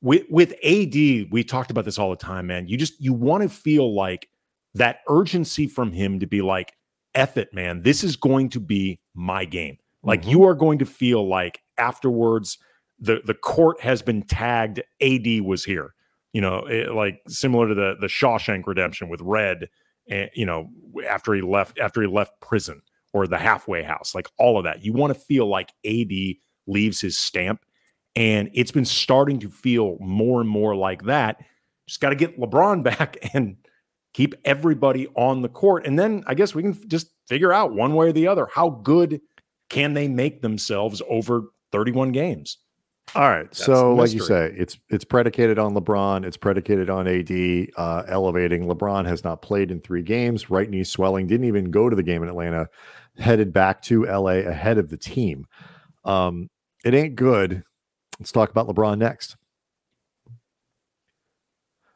with 0.02 0.24
with 0.28 0.52
AD, 0.64 1.30
we 1.30 1.44
talked 1.46 1.70
about 1.70 1.84
this 1.84 1.96
all 1.96 2.10
the 2.10 2.16
time, 2.16 2.48
man. 2.48 2.66
You 2.66 2.76
just 2.76 3.00
you 3.00 3.12
want 3.12 3.44
to 3.44 3.48
feel 3.48 3.94
like 3.94 4.28
that 4.74 5.02
urgency 5.08 5.68
from 5.68 5.92
him 5.92 6.18
to 6.18 6.26
be 6.26 6.42
like, 6.42 6.72
F 7.14 7.36
it, 7.36 7.54
man. 7.54 7.82
This 7.82 8.02
is 8.02 8.16
going 8.16 8.48
to 8.50 8.60
be 8.60 8.98
my 9.14 9.44
game. 9.44 9.78
Like 10.02 10.22
mm-hmm. 10.22 10.30
you 10.30 10.44
are 10.44 10.56
going 10.56 10.80
to 10.80 10.86
feel 10.86 11.28
like 11.28 11.60
afterwards 11.76 12.58
the 13.00 13.20
the 13.24 13.34
court 13.34 13.80
has 13.80 14.02
been 14.02 14.22
tagged. 14.22 14.82
AD 15.00 15.42
was 15.42 15.64
here. 15.64 15.94
You 16.32 16.40
know, 16.40 16.66
it, 16.66 16.92
like 16.92 17.20
similar 17.28 17.68
to 17.68 17.74
the 17.74 17.96
the 18.00 18.06
Shawshank 18.06 18.66
Redemption 18.66 19.08
with 19.08 19.20
Red. 19.20 19.68
And 20.10 20.30
you 20.34 20.46
know, 20.46 20.68
after 21.08 21.34
he 21.34 21.42
left 21.42 21.78
after 21.78 22.00
he 22.00 22.08
left 22.08 22.40
prison 22.40 22.82
or 23.12 23.26
the 23.26 23.38
halfway 23.38 23.82
house, 23.82 24.14
like 24.14 24.28
all 24.38 24.58
of 24.58 24.64
that. 24.64 24.84
You 24.84 24.92
want 24.92 25.14
to 25.14 25.18
feel 25.18 25.46
like 25.46 25.72
AD 25.84 26.12
leaves 26.66 27.00
his 27.00 27.16
stamp, 27.16 27.64
and 28.16 28.50
it's 28.52 28.70
been 28.70 28.84
starting 28.84 29.38
to 29.40 29.48
feel 29.48 29.96
more 30.00 30.40
and 30.40 30.48
more 30.48 30.74
like 30.74 31.04
that. 31.04 31.42
Just 31.86 32.00
got 32.00 32.10
to 32.10 32.16
get 32.16 32.38
LeBron 32.38 32.82
back 32.98 33.16
and 33.34 33.56
keep 34.12 34.34
everybody 34.44 35.06
on 35.14 35.42
the 35.42 35.48
court, 35.48 35.86
and 35.86 35.98
then 35.98 36.24
I 36.26 36.34
guess 36.34 36.54
we 36.54 36.62
can 36.62 36.88
just 36.88 37.10
figure 37.28 37.52
out 37.52 37.74
one 37.74 37.94
way 37.94 38.08
or 38.08 38.12
the 38.12 38.26
other 38.26 38.48
how 38.52 38.70
good 38.70 39.20
can 39.68 39.92
they 39.94 40.08
make 40.08 40.40
themselves 40.40 41.02
over 41.08 41.44
31 41.72 42.12
games? 42.12 42.58
All 43.14 43.28
right. 43.28 43.44
That's 43.44 43.64
so, 43.64 43.94
like 43.94 44.12
you 44.12 44.20
say, 44.20 44.52
it's 44.56 44.78
it's 44.90 45.04
predicated 45.04 45.58
on 45.58 45.74
LeBron. 45.74 46.24
It's 46.24 46.36
predicated 46.36 46.90
on 46.90 47.08
AD 47.08 47.70
uh, 47.76 48.02
elevating. 48.06 48.66
LeBron 48.66 49.06
has 49.06 49.24
not 49.24 49.42
played 49.42 49.70
in 49.70 49.80
three 49.80 50.02
games. 50.02 50.50
Right 50.50 50.68
knee 50.68 50.84
swelling. 50.84 51.26
Didn't 51.26 51.46
even 51.46 51.70
go 51.70 51.88
to 51.88 51.96
the 51.96 52.02
game 52.02 52.22
in 52.22 52.28
Atlanta. 52.28 52.68
Headed 53.18 53.52
back 53.52 53.82
to 53.82 54.04
LA 54.04 54.38
ahead 54.40 54.78
of 54.78 54.90
the 54.90 54.96
team. 54.96 55.46
Um, 56.04 56.50
it 56.84 56.94
ain't 56.94 57.16
good. 57.16 57.64
Let's 58.18 58.32
talk 58.32 58.50
about 58.50 58.68
LeBron 58.68 58.98
next. 58.98 59.36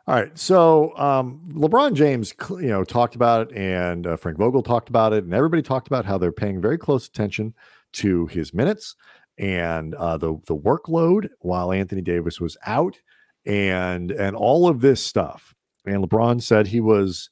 All 0.05 0.16
right, 0.16 0.37
so 0.37 0.96
um, 0.98 1.48
LeBron 1.53 1.94
James, 1.94 2.35
you 2.51 2.66
know, 2.66 2.83
talked 2.83 3.14
about 3.14 3.53
it, 3.53 3.57
and 3.57 4.05
uh, 4.05 4.16
Frank 4.16 4.37
Vogel 4.37 4.62
talked 4.64 4.88
about 4.88 5.12
it, 5.12 5.22
and 5.22 5.33
everybody 5.33 5.62
talked 5.62 5.87
about 5.87 6.05
how 6.05 6.18
they're 6.18 6.33
paying 6.33 6.61
very 6.61 6.77
close 6.77 7.07
attention 7.07 7.55
to 7.92 8.27
his 8.27 8.53
minutes 8.53 8.96
and 9.38 9.95
uh, 9.95 10.16
the 10.16 10.38
the 10.47 10.57
workload 10.57 11.29
while 11.40 11.73
Anthony 11.73 12.03
Davis 12.03 12.40
was 12.40 12.57
out, 12.66 12.99
and 13.47 14.11
and 14.11 14.37
all 14.37 14.68
of 14.68 14.81
this 14.81 15.03
stuff. 15.03 15.55
And 15.85 16.05
LeBron 16.05 16.42
said 16.42 16.66
he 16.68 16.81
was 16.81 17.31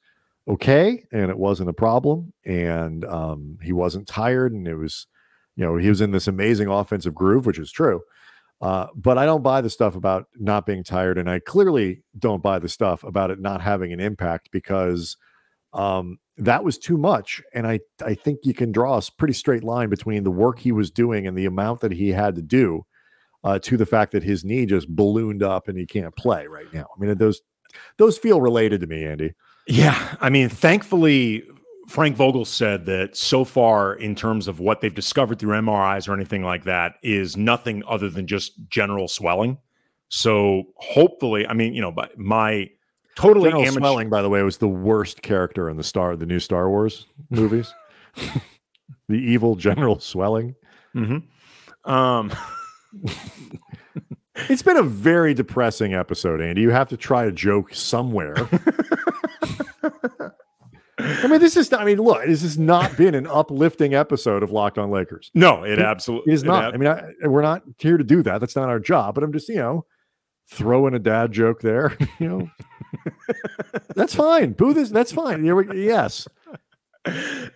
okay, 0.48 1.04
and 1.12 1.30
it 1.30 1.38
wasn't 1.38 1.70
a 1.70 1.74
problem, 1.74 2.32
and 2.44 3.04
um, 3.04 3.58
he 3.62 3.72
wasn't 3.72 4.08
tired, 4.08 4.52
and 4.52 4.66
it 4.66 4.74
was, 4.74 5.06
you 5.54 5.64
know, 5.64 5.76
he 5.76 5.88
was 5.88 6.00
in 6.00 6.10
this 6.10 6.26
amazing 6.26 6.66
offensive 6.68 7.14
groove, 7.14 7.46
which 7.46 7.58
is 7.58 7.70
true. 7.70 8.02
Uh, 8.60 8.88
but 8.94 9.16
I 9.16 9.24
don't 9.24 9.42
buy 9.42 9.60
the 9.60 9.70
stuff 9.70 9.94
about 9.94 10.26
not 10.36 10.66
being 10.66 10.84
tired, 10.84 11.16
and 11.18 11.30
I 11.30 11.38
clearly 11.38 12.02
don't 12.18 12.42
buy 12.42 12.58
the 12.58 12.68
stuff 12.68 13.04
about 13.04 13.30
it 13.30 13.40
not 13.40 13.60
having 13.60 13.92
an 13.92 14.00
impact 14.00 14.50
because 14.50 15.16
um, 15.72 16.18
that 16.40 16.64
was 16.64 16.78
too 16.78 16.96
much. 16.96 17.42
And 17.54 17.66
I 17.66 17.80
I 18.04 18.14
think 18.14 18.40
you 18.44 18.54
can 18.54 18.72
draw 18.72 18.98
a 18.98 19.02
pretty 19.18 19.34
straight 19.34 19.64
line 19.64 19.88
between 19.88 20.24
the 20.24 20.30
work 20.30 20.58
he 20.58 20.72
was 20.72 20.90
doing 20.90 21.26
and 21.26 21.36
the 21.36 21.46
amount 21.46 21.80
that 21.80 21.92
he 21.92 22.10
had 22.10 22.34
to 22.36 22.42
do 22.42 22.84
uh, 23.44 23.58
to 23.60 23.76
the 23.76 23.86
fact 23.86 24.12
that 24.12 24.22
his 24.22 24.44
knee 24.44 24.66
just 24.66 24.88
ballooned 24.88 25.42
up 25.42 25.68
and 25.68 25.78
he 25.78 25.86
can't 25.86 26.14
play 26.16 26.46
right 26.46 26.72
now. 26.72 26.86
I 26.96 27.00
mean, 27.00 27.16
those 27.18 27.40
those 27.98 28.18
feel 28.18 28.40
related 28.40 28.80
to 28.80 28.86
me, 28.86 29.04
Andy. 29.04 29.34
Yeah, 29.66 30.16
I 30.20 30.30
mean, 30.30 30.48
thankfully 30.48 31.44
Frank 31.88 32.16
Vogel 32.16 32.44
said 32.44 32.86
that 32.86 33.16
so 33.16 33.44
far, 33.44 33.94
in 33.94 34.14
terms 34.14 34.48
of 34.48 34.60
what 34.60 34.80
they've 34.80 34.94
discovered 34.94 35.38
through 35.38 35.56
MRIs 35.56 36.08
or 36.08 36.14
anything 36.14 36.42
like 36.42 36.64
that, 36.64 36.94
is 37.02 37.36
nothing 37.36 37.82
other 37.86 38.08
than 38.08 38.26
just 38.26 38.52
general 38.68 39.08
swelling. 39.08 39.58
So 40.08 40.64
hopefully, 40.76 41.46
I 41.46 41.52
mean, 41.52 41.74
you 41.74 41.80
know, 41.80 41.92
but 41.92 42.18
my 42.18 42.70
totally 43.16 43.50
general 43.50 43.62
amateur- 43.62 43.80
swelling, 43.80 44.08
by 44.10 44.22
the 44.22 44.28
way, 44.28 44.42
was 44.42 44.58
the 44.58 44.68
worst 44.68 45.22
character 45.22 45.68
in 45.68 45.76
the 45.76 45.84
star 45.84 46.16
the 46.16 46.26
new 46.26 46.40
Star 46.40 46.68
Wars 46.68 47.06
movies. 47.30 47.72
the 49.08 49.18
evil 49.18 49.56
General 49.56 49.98
Swelling. 50.00 50.54
Mm-hmm. 50.94 51.90
Um. 51.90 52.32
it's 54.48 54.62
been 54.62 54.76
a 54.76 54.82
very 54.82 55.34
depressing 55.34 55.94
episode, 55.94 56.40
Andy. 56.40 56.62
You 56.62 56.70
have 56.70 56.88
to 56.88 56.96
try 56.96 57.24
a 57.24 57.32
joke 57.32 57.74
somewhere. 57.74 58.36
I 60.98 61.26
mean, 61.28 61.40
this 61.40 61.56
is. 61.56 61.72
I 61.72 61.84
mean, 61.84 61.98
look, 61.98 62.24
this 62.26 62.42
has 62.42 62.58
not 62.58 62.96
been 62.96 63.14
an 63.14 63.26
uplifting 63.26 63.94
episode 63.94 64.42
of 64.42 64.50
Locked 64.50 64.78
On 64.78 64.90
Lakers. 64.90 65.30
No, 65.34 65.64
it, 65.64 65.78
it 65.78 65.78
absolutely 65.78 66.32
is 66.32 66.44
not. 66.44 66.64
Ab- 66.64 66.74
I 66.74 66.76
mean, 66.76 66.88
I, 66.88 67.26
we're 67.26 67.42
not 67.42 67.62
here 67.78 67.96
to 67.96 68.04
do 68.04 68.22
that. 68.22 68.38
That's 68.38 68.56
not 68.56 68.68
our 68.68 68.78
job. 68.80 69.14
But 69.14 69.24
I'm 69.24 69.32
just, 69.32 69.48
you 69.48 69.56
know, 69.56 69.86
throwing 70.50 70.94
a 70.94 70.98
dad 70.98 71.32
joke 71.32 71.60
there. 71.60 71.96
You 72.18 72.28
know, 72.28 72.50
that's 73.94 74.14
fine. 74.14 74.52
Boo 74.52 74.74
this. 74.74 74.90
That's 74.90 75.12
fine. 75.12 75.42
Yes. 75.44 76.28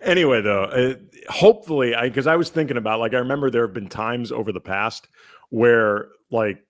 Anyway, 0.01 0.41
though, 0.41 0.63
uh, 0.63 0.95
hopefully, 1.29 1.93
I 1.93 2.07
because 2.07 2.25
I 2.25 2.35
was 2.35 2.49
thinking 2.49 2.77
about 2.77 2.99
like 2.99 3.13
I 3.13 3.17
remember 3.17 3.51
there 3.51 3.65
have 3.67 3.73
been 3.75 3.89
times 3.89 4.31
over 4.31 4.51
the 4.51 4.59
past 4.59 5.07
where 5.49 6.07
like 6.31 6.65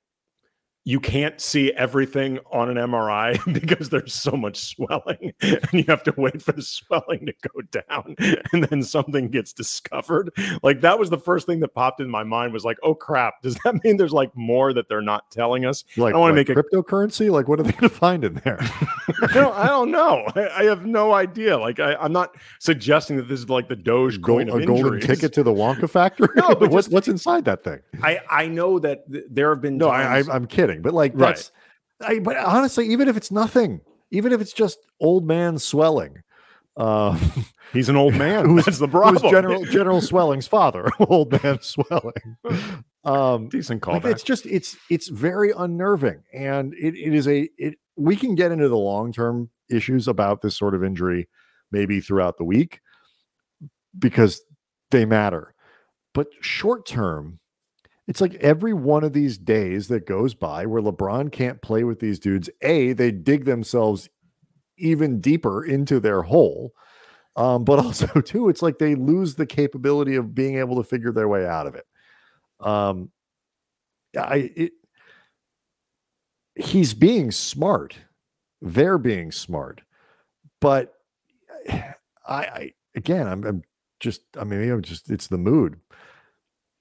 you 0.87 0.99
can't 0.99 1.41
see 1.41 1.73
everything 1.73 2.37
on 2.51 2.69
an 2.69 2.77
MRI 2.77 3.41
because 3.61 3.89
there's 3.89 4.13
so 4.13 4.31
much 4.31 4.57
swelling 4.57 5.33
and 5.41 5.73
you 5.73 5.83
have 5.87 6.03
to 6.03 6.13
wait 6.15 6.41
for 6.43 6.51
the 6.51 6.61
swelling 6.61 7.25
to 7.25 7.33
go 7.49 7.81
down 7.89 8.15
and 8.53 8.63
then 8.65 8.83
something 8.83 9.29
gets 9.29 9.51
discovered. 9.51 10.29
Like 10.61 10.81
that 10.81 10.99
was 10.99 11.09
the 11.09 11.17
first 11.17 11.47
thing 11.47 11.59
that 11.61 11.69
popped 11.69 12.01
in 12.01 12.09
my 12.09 12.23
mind 12.23 12.53
was 12.53 12.63
like, 12.63 12.77
oh 12.83 12.93
crap, 12.93 13.41
does 13.41 13.57
that 13.65 13.83
mean 13.83 13.97
there's 13.97 14.13
like 14.13 14.29
more 14.35 14.73
that 14.73 14.87
they're 14.87 15.01
not 15.01 15.29
telling 15.31 15.65
us? 15.65 15.83
Like, 15.97 16.13
I 16.13 16.17
want 16.17 16.35
to 16.35 16.39
like 16.39 16.47
make 16.47 16.55
a 16.55 16.61
cryptocurrency. 16.61 17.31
Like, 17.31 17.47
what 17.47 17.59
are 17.59 17.63
they 17.63 17.71
going 17.71 17.89
to 17.89 17.89
find 17.89 18.23
in 18.23 18.35
there? 18.45 18.59
I, 18.61 19.33
don't, 19.33 19.55
I 19.55 19.67
don't 19.67 19.89
know. 19.89 20.31
I, 20.35 20.49
I, 20.49 20.63
have 20.65 20.85
no 20.85 21.13
idea. 21.13 21.57
Like, 21.57 21.79
I, 21.79 21.95
am 22.05 22.13
not 22.13 22.35
suggesting 22.59 23.17
that 23.17 23.27
this 23.27 23.39
is 23.39 23.49
like 23.49 23.67
the 23.67 23.75
Dogecoin 23.75 24.53
a 24.53 24.65
golden 24.65 24.99
ticket 24.99 25.33
to 25.33 25.43
the 25.43 25.51
Wonka 25.51 25.89
factory. 25.89 26.29
no, 26.35 26.53
but 26.53 26.69
what's, 26.69 26.89
what's 26.89 27.07
inside 27.07 27.45
that 27.45 27.63
thing? 27.63 27.79
I 28.03 28.19
I 28.29 28.47
know 28.47 28.77
that 28.79 29.11
th- 29.11 29.25
there 29.29 29.49
have 29.49 29.61
been 29.61 29.77
no. 29.77 29.89
Times- 29.89 30.29
I, 30.29 30.35
I'm 30.35 30.45
kidding 30.45 30.74
but 30.81 30.93
like 30.93 31.15
that's. 31.15 31.51
I, 32.01 32.19
but 32.19 32.35
honestly, 32.37 32.87
even 32.89 33.07
if 33.07 33.15
it's 33.15 33.31
nothing, 33.31 33.79
even 34.11 34.33
if 34.33 34.41
it's 34.41 34.53
just 34.53 34.79
old 34.99 35.25
man 35.25 35.57
swelling, 35.59 36.23
uh, 36.77 37.17
he's 37.73 37.89
an 37.89 37.95
old 37.95 38.15
man. 38.17 38.45
Who's, 38.45 38.65
that's 38.65 38.79
the 38.79 38.87
problem. 38.87 39.31
General 39.31 39.65
General 39.71 40.01
Swelling's 40.01 40.47
father, 40.47 40.89
old 40.99 41.31
man 41.43 41.61
swelling. 41.61 42.37
Um, 43.03 43.49
Decent 43.49 43.85
like 43.87 44.05
it's 44.05 44.23
just 44.23 44.45
it's 44.45 44.75
it's 44.89 45.07
very 45.07 45.51
unnerving, 45.55 46.23
and 46.33 46.73
it, 46.73 46.95
it 46.95 47.13
is 47.13 47.27
a 47.27 47.49
it. 47.57 47.77
We 47.95 48.15
can 48.15 48.35
get 48.35 48.51
into 48.51 48.67
the 48.67 48.77
long 48.77 49.13
term 49.13 49.49
issues 49.69 50.07
about 50.07 50.41
this 50.41 50.57
sort 50.57 50.75
of 50.75 50.83
injury 50.83 51.27
maybe 51.71 51.99
throughout 51.99 52.37
the 52.37 52.43
week 52.43 52.81
because 53.97 54.41
they 54.91 55.05
matter, 55.05 55.53
but 56.13 56.27
short 56.41 56.85
term. 56.85 57.39
It's 58.07 58.21
like 58.21 58.35
every 58.35 58.73
one 58.73 59.03
of 59.03 59.13
these 59.13 59.37
days 59.37 59.87
that 59.87 60.05
goes 60.05 60.35
by 60.35 60.65
where 60.65 60.81
LeBron 60.81 61.31
can't 61.31 61.61
play 61.61 61.83
with 61.83 61.99
these 61.99 62.19
dudes. 62.19 62.49
A, 62.61 62.93
they 62.93 63.11
dig 63.11 63.45
themselves 63.45 64.09
even 64.77 65.19
deeper 65.21 65.63
into 65.65 65.99
their 65.99 66.23
hole. 66.23 66.73
Um, 67.35 67.63
but 67.63 67.79
also, 67.83 68.07
too, 68.21 68.49
it's 68.49 68.61
like 68.61 68.77
they 68.77 68.95
lose 68.95 69.35
the 69.35 69.45
capability 69.45 70.15
of 70.15 70.35
being 70.35 70.57
able 70.57 70.75
to 70.77 70.83
figure 70.83 71.11
their 71.11 71.27
way 71.27 71.45
out 71.45 71.67
of 71.67 71.75
it. 71.75 71.85
Um, 72.59 73.11
I 74.17 74.51
it, 74.55 74.71
he's 76.55 76.93
being 76.93 77.31
smart. 77.31 77.97
They're 78.61 78.97
being 78.97 79.31
smart, 79.31 79.81
but 80.61 80.93
I, 81.69 81.83
I 82.27 82.71
again, 82.95 83.27
I'm, 83.27 83.43
I'm 83.45 83.61
just. 83.99 84.21
I 84.39 84.43
mean, 84.43 84.69
I'm 84.71 84.81
just. 84.81 85.09
It's 85.09 85.27
the 85.27 85.37
mood. 85.37 85.79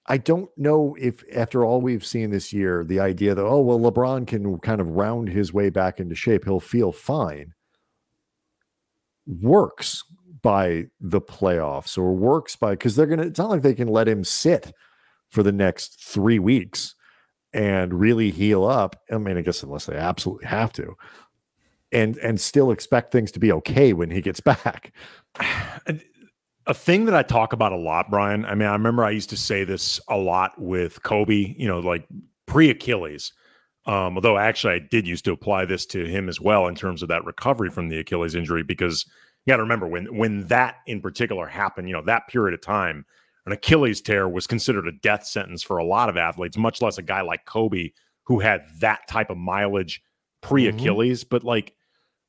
I 0.07 0.19
don't 0.19 0.51
know 0.57 0.97
if 1.01 1.25
after 1.35 1.65
all 1.65 1.81
we've 1.81 2.05
seen 2.05 2.31
this 2.31 2.53
year, 2.53 2.85
the 2.85 3.01
idea 3.01 3.35
that 3.35 3.45
oh 3.45 3.61
well, 3.61 3.81
LeBron 3.81 4.27
can 4.27 4.59
kind 4.59 4.81
of 4.81 4.91
round 4.91 5.29
his 5.29 5.53
way 5.53 5.71
back 5.71 5.99
into 5.99 6.15
shape, 6.15 6.45
he'll 6.45 6.61
feel 6.61 6.93
fine, 6.93 7.55
works 9.27 10.05
by 10.43 10.85
the 11.01 11.23
playoffs 11.23 11.97
or 11.97 12.13
works 12.13 12.55
by 12.55 12.73
because 12.73 12.97
they're 12.97 13.07
gonna. 13.07 13.23
It's 13.25 13.39
not 13.39 13.51
like 13.51 13.63
they 13.63 13.75
can 13.75 13.89
let 13.89 14.09
him 14.09 14.25
sit 14.25 14.73
for 15.31 15.43
the 15.43 15.53
next 15.53 16.03
three 16.03 16.39
weeks 16.39 16.95
and 17.55 17.95
really 17.95 18.31
heal 18.31 18.65
up. 18.65 18.97
I 19.11 19.17
mean, 19.17 19.39
I 19.39 19.43
guess 19.43 19.63
unless 19.63 19.87
they 19.87 19.97
absolutely 19.97 20.47
have 20.47 20.73
to, 20.75 20.95
and 21.93 22.19
and 22.19 22.39
still 22.39 22.71
expect 22.71 23.11
things 23.11 23.33
to 23.33 23.41
be 23.41 23.53
okay 23.53 23.95
when 23.95 24.11
he 24.11 24.21
gets 24.21 24.41
back. 24.41 24.93
a 26.67 26.75
thing 26.75 27.05
that 27.05 27.15
I 27.15 27.23
talk 27.23 27.53
about 27.53 27.73
a 27.73 27.77
lot, 27.77 28.11
Brian. 28.11 28.45
I 28.45 28.55
mean, 28.55 28.69
I 28.69 28.73
remember 28.73 29.05
I 29.05 29.11
used 29.11 29.31
to 29.31 29.37
say 29.37 29.65
this 29.65 30.01
a 30.09 30.17
lot 30.17 30.53
with 30.61 31.03
Kobe, 31.03 31.55
you 31.59 31.69
know, 31.69 31.81
like 31.81 32.07
pre 32.47 32.71
Achilles. 32.71 33.33
Um, 33.87 34.17
although 34.17 34.39
actually 34.39 34.75
I 34.75 34.79
did 34.79 35.07
used 35.07 35.27
to 35.27 35.33
apply 35.33 35.67
this 35.67 35.85
to 35.87 36.07
him 36.07 36.29
as 36.31 36.41
well 36.41 36.67
in 36.69 36.75
terms 36.75 37.03
of 37.03 37.09
that 37.09 37.25
recovery 37.27 37.69
from 37.69 37.91
the 37.91 37.99
Achilles 37.99 38.35
injury, 38.35 38.63
because 38.63 39.05
you 39.45 39.53
got 39.53 39.59
to 39.59 39.63
remember 39.63 39.87
when 39.87 40.17
when 40.17 40.47
that 40.47 40.77
in 40.87 41.03
particular 41.03 41.47
happened, 41.47 41.89
you 41.89 41.95
know, 41.95 42.03
that 42.03 42.29
period 42.29 42.55
of 42.55 42.63
time, 42.63 43.05
an 43.45 43.53
Achilles 43.53 44.01
tear 44.01 44.27
was 44.27 44.47
considered 44.47 44.89
a 44.89 44.93
death 44.93 45.27
sentence 45.27 45.63
for 45.63 45.77
a 45.77 45.85
lot 45.85 46.09
of 46.09 46.17
athletes, 46.17 46.57
much 46.57 46.81
less 46.81 46.97
a 46.97 47.03
guy 47.03 47.21
like 47.21 47.45
Kobe 47.45 47.91
who 48.23 48.41
had 48.41 48.65
that 48.81 49.07
type 49.07 49.29
of 49.29 49.37
mileage 49.37 50.03
pre 50.41 50.67
Achilles. 50.67 51.25
Mm-hmm. 51.25 51.29
But 51.29 51.45
like 51.45 51.75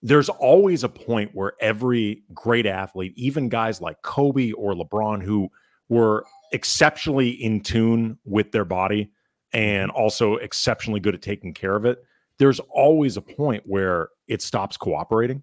there's 0.06 0.30
always 0.30 0.84
a 0.84 0.90
point 0.90 1.32
where 1.34 1.54
every 1.60 2.22
great 2.32 2.68
athlete, 2.68 3.12
even 3.16 3.50
guys 3.50 3.82
like 3.82 4.04
Kobe 4.04 4.52
or 4.52 4.76
LeBron, 4.76 5.24
who 5.24 5.50
were 5.90 6.24
exceptionally 6.52 7.30
in 7.30 7.60
tune 7.60 8.20
with 8.24 8.52
their 8.52 8.66
body 8.66 9.10
and 9.52 9.90
mm-hmm. 9.90 10.00
also 10.00 10.36
exceptionally 10.36 11.00
good 11.00 11.16
at 11.16 11.24
taking 11.24 11.56
care 11.56 11.76
of 11.76 11.86
it, 11.86 12.04
there's 12.38 12.60
always 12.70 13.18
a 13.18 13.22
point 13.22 13.64
where 13.66 14.10
it 14.28 14.44
stops 14.44 14.78
cooperating. 14.78 15.42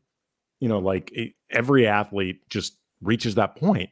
You 0.61 0.68
know, 0.68 0.79
like 0.79 1.11
it, 1.12 1.33
every 1.51 1.88
athlete 1.88 2.48
just 2.48 2.79
reaches 3.01 3.35
that 3.35 3.57
point. 3.57 3.90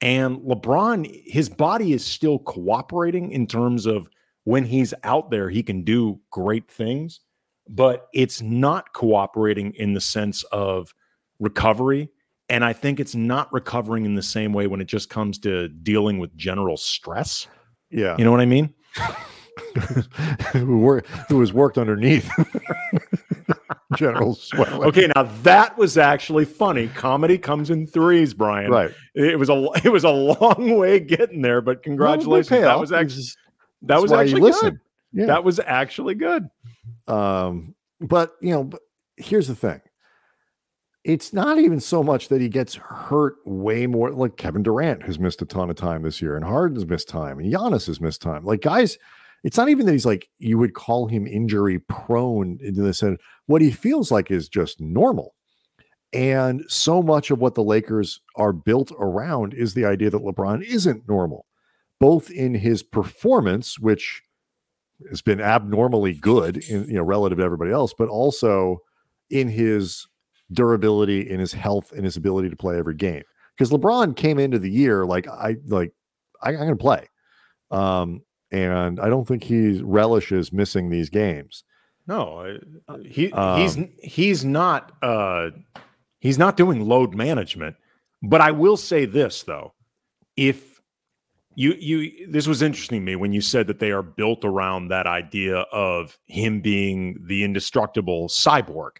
And 0.00 0.38
LeBron, 0.38 1.24
his 1.26 1.50
body 1.50 1.92
is 1.92 2.02
still 2.02 2.38
cooperating 2.38 3.32
in 3.32 3.46
terms 3.46 3.84
of 3.84 4.08
when 4.44 4.64
he's 4.64 4.94
out 5.04 5.30
there, 5.30 5.50
he 5.50 5.62
can 5.62 5.82
do 5.82 6.18
great 6.30 6.70
things 6.70 7.20
but 7.68 8.08
it's 8.12 8.40
not 8.40 8.92
cooperating 8.92 9.72
in 9.74 9.94
the 9.94 10.00
sense 10.00 10.42
of 10.44 10.94
recovery. 11.38 12.10
And 12.48 12.64
I 12.64 12.72
think 12.72 13.00
it's 13.00 13.14
not 13.14 13.52
recovering 13.52 14.04
in 14.04 14.14
the 14.14 14.22
same 14.22 14.52
way 14.52 14.66
when 14.66 14.80
it 14.80 14.86
just 14.86 15.10
comes 15.10 15.38
to 15.40 15.68
dealing 15.68 16.18
with 16.18 16.36
general 16.36 16.76
stress. 16.76 17.48
Yeah. 17.90 18.16
You 18.18 18.24
know 18.24 18.30
what 18.30 18.40
I 18.40 18.46
mean? 18.46 18.72
who, 20.52 21.02
was 21.30 21.52
worked 21.52 21.78
underneath 21.78 22.30
general 23.96 24.34
swelling. 24.34 24.84
Okay, 24.84 25.10
now 25.14 25.24
that 25.42 25.76
was 25.78 25.96
actually 25.96 26.44
funny. 26.44 26.88
Comedy 26.88 27.38
comes 27.38 27.70
in 27.70 27.86
threes, 27.86 28.34
Brian. 28.34 28.70
Right. 28.70 28.92
It 29.14 29.38
was 29.38 29.48
a 29.48 29.70
it 29.84 29.90
was 29.90 30.04
a 30.04 30.10
long 30.10 30.76
way 30.76 31.00
getting 31.00 31.42
there, 31.42 31.60
but 31.60 31.82
congratulations. 31.82 32.50
Well, 32.50 32.62
that 32.62 32.78
was 32.80 32.92
actually 32.92 33.24
that 33.82 34.02
was 34.02 34.12
actually 34.12 34.50
good. 34.50 34.80
Yeah. 35.12 35.26
That 35.26 35.44
was 35.44 35.60
actually 35.60 36.14
good. 36.14 36.48
Um, 37.06 37.74
but 38.00 38.34
you 38.40 38.50
know, 38.50 38.64
but 38.64 38.80
here's 39.16 39.48
the 39.48 39.54
thing. 39.54 39.80
It's 41.04 41.32
not 41.32 41.58
even 41.58 41.78
so 41.80 42.02
much 42.02 42.28
that 42.28 42.40
he 42.40 42.48
gets 42.48 42.74
hurt 42.74 43.36
way 43.44 43.86
more. 43.86 44.10
Like 44.10 44.36
Kevin 44.36 44.62
Durant 44.62 45.04
has 45.04 45.18
missed 45.18 45.40
a 45.42 45.46
ton 45.46 45.70
of 45.70 45.76
time 45.76 46.02
this 46.02 46.20
year, 46.20 46.36
and 46.36 46.44
Harden's 46.44 46.86
missed 46.86 47.08
time, 47.08 47.38
and 47.38 47.52
Giannis 47.52 47.86
has 47.86 48.00
missed 48.00 48.22
time. 48.22 48.44
Like 48.44 48.62
guys, 48.62 48.98
it's 49.44 49.56
not 49.56 49.68
even 49.68 49.86
that 49.86 49.92
he's 49.92 50.06
like 50.06 50.28
you 50.38 50.58
would 50.58 50.74
call 50.74 51.06
him 51.06 51.26
injury 51.26 51.78
prone 51.78 52.58
into 52.60 52.82
the 52.82 52.92
sense. 52.92 53.20
What 53.46 53.62
he 53.62 53.70
feels 53.70 54.10
like 54.10 54.30
is 54.30 54.48
just 54.48 54.80
normal. 54.80 55.34
And 56.12 56.64
so 56.68 57.02
much 57.02 57.30
of 57.30 57.40
what 57.40 57.54
the 57.54 57.62
Lakers 57.62 58.20
are 58.36 58.52
built 58.52 58.90
around 58.98 59.54
is 59.54 59.74
the 59.74 59.84
idea 59.84 60.10
that 60.10 60.22
LeBron 60.22 60.62
isn't 60.62 61.08
normal, 61.08 61.46
both 62.00 62.30
in 62.30 62.54
his 62.54 62.82
performance, 62.82 63.78
which 63.78 64.22
has 65.10 65.22
been 65.22 65.40
abnormally 65.40 66.14
good 66.14 66.56
in 66.56 66.84
you 66.88 66.94
know 66.94 67.02
relative 67.02 67.38
to 67.38 67.44
everybody 67.44 67.70
else, 67.70 67.94
but 67.96 68.08
also 68.08 68.78
in 69.30 69.48
his 69.48 70.06
durability, 70.52 71.28
in 71.28 71.40
his 71.40 71.52
health, 71.52 71.92
in 71.92 72.04
his 72.04 72.16
ability 72.16 72.50
to 72.50 72.56
play 72.56 72.78
every 72.78 72.94
game. 72.94 73.22
Because 73.56 73.70
LeBron 73.70 74.16
came 74.16 74.38
into 74.38 74.58
the 74.58 74.70
year 74.70 75.06
like 75.06 75.26
I 75.28 75.56
like 75.66 75.92
I, 76.42 76.50
am 76.50 76.56
going 76.56 76.68
to 76.70 76.76
play, 76.76 77.08
um, 77.70 78.22
and 78.50 79.00
I 79.00 79.08
don't 79.08 79.26
think 79.26 79.44
he 79.44 79.80
relishes 79.82 80.52
missing 80.52 80.90
these 80.90 81.10
games. 81.10 81.64
No, 82.06 82.58
he 83.04 83.32
um, 83.32 83.60
he's 83.60 83.78
he's 84.02 84.44
not 84.44 84.92
uh, 85.02 85.50
he's 86.20 86.38
not 86.38 86.56
doing 86.56 86.86
load 86.86 87.14
management. 87.14 87.76
But 88.22 88.40
I 88.40 88.50
will 88.50 88.76
say 88.76 89.04
this 89.04 89.42
though, 89.42 89.74
if 90.36 90.75
you 91.56 91.72
you 91.78 92.30
this 92.30 92.46
was 92.46 92.60
interesting 92.60 93.00
to 93.00 93.04
me 93.04 93.16
when 93.16 93.32
you 93.32 93.40
said 93.40 93.66
that 93.66 93.78
they 93.78 93.90
are 93.90 94.02
built 94.02 94.44
around 94.44 94.88
that 94.88 95.06
idea 95.06 95.60
of 95.72 96.18
him 96.26 96.60
being 96.60 97.18
the 97.26 97.42
indestructible 97.42 98.28
cyborg. 98.28 98.98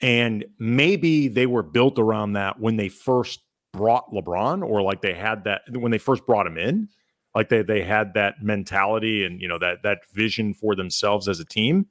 And 0.00 0.44
maybe 0.58 1.28
they 1.28 1.46
were 1.46 1.62
built 1.62 2.00
around 2.00 2.32
that 2.32 2.58
when 2.58 2.76
they 2.76 2.88
first 2.88 3.40
brought 3.72 4.12
LeBron 4.12 4.68
or 4.68 4.82
like 4.82 5.00
they 5.00 5.14
had 5.14 5.44
that 5.44 5.62
when 5.70 5.92
they 5.92 5.98
first 5.98 6.26
brought 6.26 6.46
him 6.46 6.58
in, 6.58 6.88
like 7.36 7.48
they 7.48 7.62
they 7.62 7.84
had 7.84 8.14
that 8.14 8.42
mentality 8.42 9.24
and 9.24 9.40
you 9.40 9.46
know 9.46 9.60
that 9.60 9.84
that 9.84 10.00
vision 10.12 10.54
for 10.54 10.74
themselves 10.74 11.28
as 11.28 11.38
a 11.38 11.44
team. 11.44 11.86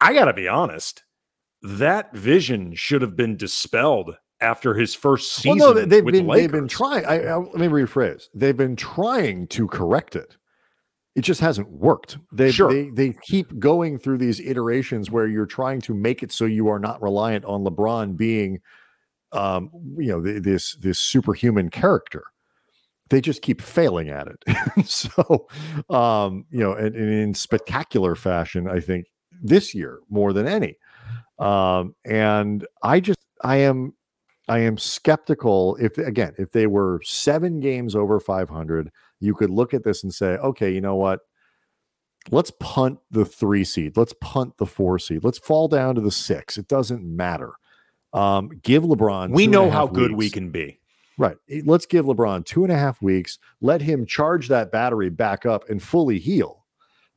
I 0.00 0.14
got 0.14 0.24
to 0.24 0.32
be 0.32 0.48
honest, 0.48 1.04
that 1.60 2.14
vision 2.14 2.74
should 2.74 3.02
have 3.02 3.14
been 3.14 3.36
dispelled 3.36 4.16
after 4.40 4.74
his 4.74 4.94
first 4.94 5.32
season. 5.32 5.58
Well, 5.58 5.74
no, 5.74 5.84
they've 5.84 6.04
been 6.04 6.26
the 6.26 6.32
they've 6.32 6.50
been 6.50 6.68
trying. 6.68 7.04
I, 7.04 7.24
I, 7.24 7.36
let 7.36 7.56
me 7.56 7.66
rephrase. 7.66 8.28
They've 8.34 8.56
been 8.56 8.76
trying 8.76 9.46
to 9.48 9.66
correct 9.68 10.16
it. 10.16 10.36
It 11.14 11.22
just 11.22 11.40
hasn't 11.40 11.70
worked. 11.70 12.18
They 12.32 12.52
sure. 12.52 12.72
they 12.72 12.90
they 12.90 13.16
keep 13.22 13.58
going 13.58 13.98
through 13.98 14.18
these 14.18 14.40
iterations 14.40 15.10
where 15.10 15.26
you're 15.26 15.46
trying 15.46 15.80
to 15.82 15.94
make 15.94 16.22
it 16.22 16.32
so 16.32 16.44
you 16.44 16.68
are 16.68 16.78
not 16.78 17.02
reliant 17.02 17.44
on 17.44 17.64
LeBron 17.64 18.16
being, 18.16 18.60
um, 19.32 19.70
you 19.96 20.08
know, 20.08 20.20
this 20.20 20.76
this 20.76 20.98
superhuman 20.98 21.70
character. 21.70 22.24
They 23.10 23.20
just 23.20 23.40
keep 23.40 23.62
failing 23.62 24.10
at 24.10 24.28
it. 24.28 24.44
so, 24.86 25.48
um, 25.88 26.44
you 26.50 26.60
know, 26.60 26.74
and, 26.74 26.94
and 26.94 27.10
in 27.10 27.34
spectacular 27.34 28.14
fashion, 28.14 28.68
I 28.68 28.80
think 28.80 29.06
this 29.42 29.74
year 29.74 30.00
more 30.10 30.32
than 30.32 30.46
any. 30.46 30.76
Um, 31.38 31.94
and 32.04 32.66
I 32.82 33.00
just 33.00 33.18
I 33.42 33.56
am 33.56 33.94
I 34.48 34.60
am 34.60 34.78
skeptical 34.78 35.76
if 35.76 35.98
again, 35.98 36.34
if 36.38 36.52
they 36.52 36.66
were 36.66 37.00
seven 37.04 37.60
games 37.60 37.94
over 37.94 38.18
500, 38.18 38.90
you 39.20 39.34
could 39.34 39.50
look 39.50 39.74
at 39.74 39.84
this 39.84 40.02
and 40.02 40.12
say, 40.12 40.36
okay, 40.36 40.72
you 40.72 40.80
know 40.80 40.96
what? 40.96 41.20
Let's 42.30 42.52
punt 42.58 42.98
the 43.10 43.24
three 43.24 43.64
seed. 43.64 43.96
Let's 43.96 44.14
punt 44.20 44.58
the 44.58 44.66
four 44.66 44.98
seed. 44.98 45.24
Let's 45.24 45.38
fall 45.38 45.68
down 45.68 45.94
to 45.94 46.00
the 46.00 46.10
six. 46.10 46.58
It 46.58 46.68
doesn't 46.68 47.02
matter. 47.04 47.52
Um, 48.12 48.50
give 48.62 48.82
LeBron. 48.82 49.30
We 49.30 49.46
know 49.46 49.70
how 49.70 49.86
good 49.86 50.12
weeks. 50.12 50.18
we 50.18 50.30
can 50.30 50.50
be. 50.50 50.80
Right. 51.18 51.36
Let's 51.64 51.86
give 51.86 52.06
LeBron 52.06 52.44
two 52.44 52.64
and 52.64 52.72
a 52.72 52.78
half 52.78 53.02
weeks. 53.02 53.38
Let 53.60 53.82
him 53.82 54.06
charge 54.06 54.48
that 54.48 54.70
battery 54.70 55.10
back 55.10 55.46
up 55.46 55.68
and 55.68 55.82
fully 55.82 56.18
heal. 56.18 56.64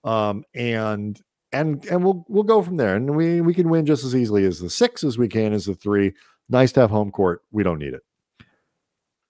Um, 0.04 0.44
and 0.56 1.22
and 1.54 1.86
and 1.86 2.04
we'll 2.04 2.26
we'll 2.28 2.44
go 2.44 2.62
from 2.62 2.78
there. 2.78 2.96
And 2.96 3.16
we 3.16 3.42
we 3.42 3.54
can 3.54 3.70
win 3.70 3.86
just 3.86 4.04
as 4.04 4.16
easily 4.16 4.46
as 4.46 4.60
the 4.60 4.70
six 4.70 5.04
as 5.04 5.18
we 5.18 5.28
can 5.28 5.54
as 5.54 5.66
the 5.66 5.76
three. 5.76 6.14
Nice 6.52 6.72
to 6.74 6.82
have 6.82 6.92
home 6.92 7.10
court. 7.12 7.42
We 7.52 7.64
don't 7.64 7.80
need 7.80 7.96
it. 7.96 8.04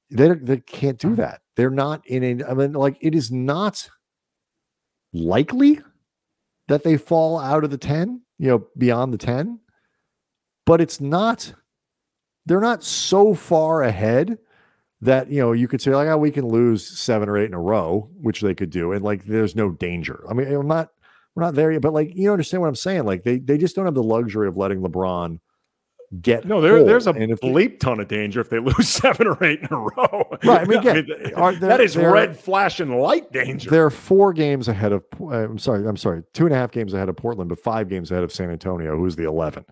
They 0.09 0.27
they 0.33 0.57
can't 0.57 0.99
do 0.99 1.07
mm-hmm. 1.09 1.21
that. 1.21 1.41
They're 1.55 1.69
not 1.69 2.05
in 2.05 2.41
a. 2.41 2.45
I 2.45 2.53
mean, 2.53 2.73
like 2.73 2.97
it 2.99 3.15
is 3.15 3.31
not. 3.31 3.89
likely 5.13 5.79
that 6.67 6.83
they 6.83 6.97
fall 6.97 7.39
out 7.39 7.63
of 7.63 7.69
the 7.69 7.77
10, 7.77 8.21
you 8.37 8.47
know, 8.47 8.67
beyond 8.77 9.13
the 9.13 9.17
10, 9.17 9.59
but 10.65 10.79
it's 10.79 11.01
not, 11.01 11.53
they're 12.45 12.61
not 12.61 12.83
so 12.83 13.33
far 13.33 13.83
ahead 13.83 14.37
that, 15.01 15.29
you 15.29 15.41
know, 15.41 15.51
you 15.51 15.67
could 15.67 15.81
say, 15.81 15.93
like, 15.93 16.07
oh, 16.07 16.17
we 16.17 16.31
can 16.31 16.47
lose 16.47 16.87
seven 16.87 17.27
or 17.27 17.37
eight 17.37 17.47
in 17.47 17.53
a 17.53 17.59
row, 17.59 18.09
which 18.21 18.41
they 18.41 18.55
could 18.55 18.69
do. 18.69 18.93
And 18.93 19.03
like, 19.03 19.25
there's 19.25 19.55
no 19.55 19.71
danger. 19.71 20.23
I 20.29 20.33
mean, 20.33 20.47
I'm 20.47 20.67
not, 20.67 20.89
we're 21.35 21.43
not 21.43 21.55
there 21.55 21.71
yet, 21.71 21.81
but 21.81 21.93
like, 21.93 22.15
you 22.15 22.31
understand 22.31 22.61
what 22.61 22.69
I'm 22.69 22.75
saying? 22.75 23.03
Like, 23.03 23.23
they, 23.23 23.39
they 23.39 23.57
just 23.57 23.75
don't 23.75 23.85
have 23.85 23.95
the 23.95 24.03
luxury 24.03 24.47
of 24.47 24.57
letting 24.57 24.81
LeBron 24.81 25.39
get 26.21 26.43
no 26.45 26.59
there, 26.59 26.83
there's 26.83 27.07
a 27.07 27.13
bleep 27.13 27.79
ton 27.79 27.99
of 28.01 28.07
danger 28.09 28.41
if 28.41 28.49
they 28.49 28.59
lose 28.59 28.89
seven 28.89 29.27
or 29.27 29.41
eight 29.43 29.59
in 29.61 29.67
a 29.71 29.77
row 29.77 30.23
Right, 30.43 30.61
I 30.61 30.65
mean, 30.65 30.79
again, 30.85 31.07
are 31.35 31.53
there- 31.53 31.69
that 31.69 31.79
is 31.81 31.95
red 31.95 32.37
flashing 32.37 32.97
light 32.99 33.31
danger 33.31 33.69
They're 33.69 33.89
four 33.89 34.33
games 34.33 34.67
ahead 34.67 34.91
of. 34.91 35.05
uh, 35.21 35.27
I'm 35.27 35.57
sorry. 35.57 35.87
I'm 35.87 35.95
sorry. 35.95 36.23
Two 36.33 36.45
and 36.45 36.53
a 36.53 36.57
half 36.57 36.71
games 36.71 36.93
ahead 36.93 37.07
of 37.07 37.15
Portland, 37.15 37.47
but 37.49 37.59
five 37.59 37.87
games 37.87 38.11
ahead 38.11 38.23
of 38.25 38.31
San 38.33 38.49
Antonio, 38.49 38.97
who's 38.97 39.15
the 39.15 39.23
11. 39.23 39.63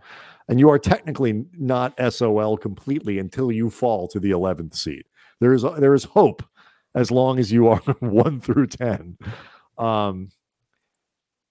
And 0.47 0.59
you 0.59 0.69
are 0.69 0.79
technically 0.79 1.45
not 1.57 1.93
SOL 2.13 2.55
completely 2.57 3.19
until 3.19 3.51
you 3.51 3.69
fall 3.69 4.07
to 4.07 4.19
the 4.19 4.31
11th 4.31 4.75
seed. 4.75 5.03
There 5.41 5.53
is 5.53 5.63
there 5.77 5.93
is 5.93 6.05
hope 6.05 6.41
as 6.95 7.11
long 7.11 7.37
as 7.37 7.51
you 7.51 7.67
are 7.67 7.77
one 7.99 8.39
through 8.39 8.67
10. 8.67 9.17
Um, 9.77 10.29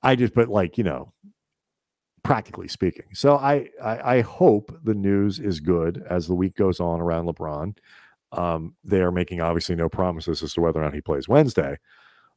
I 0.02 0.16
just, 0.16 0.34
but 0.34 0.48
like 0.48 0.78
you 0.78 0.84
know, 0.84 1.12
practically 2.28 2.68
speaking. 2.68 3.06
So 3.14 3.36
I, 3.36 3.70
I 3.82 4.16
I 4.16 4.20
hope 4.20 4.78
the 4.84 4.92
news 4.92 5.38
is 5.38 5.60
good 5.60 6.04
as 6.10 6.26
the 6.26 6.34
week 6.34 6.56
goes 6.56 6.78
on 6.78 7.00
around 7.00 7.24
LeBron. 7.24 7.74
Um, 8.32 8.74
they 8.84 9.00
are 9.00 9.10
making 9.10 9.40
obviously 9.40 9.74
no 9.76 9.88
promises 9.88 10.42
as 10.42 10.52
to 10.52 10.60
whether 10.60 10.78
or 10.78 10.84
not 10.84 10.92
he 10.92 11.00
plays 11.00 11.26
Wednesday. 11.26 11.78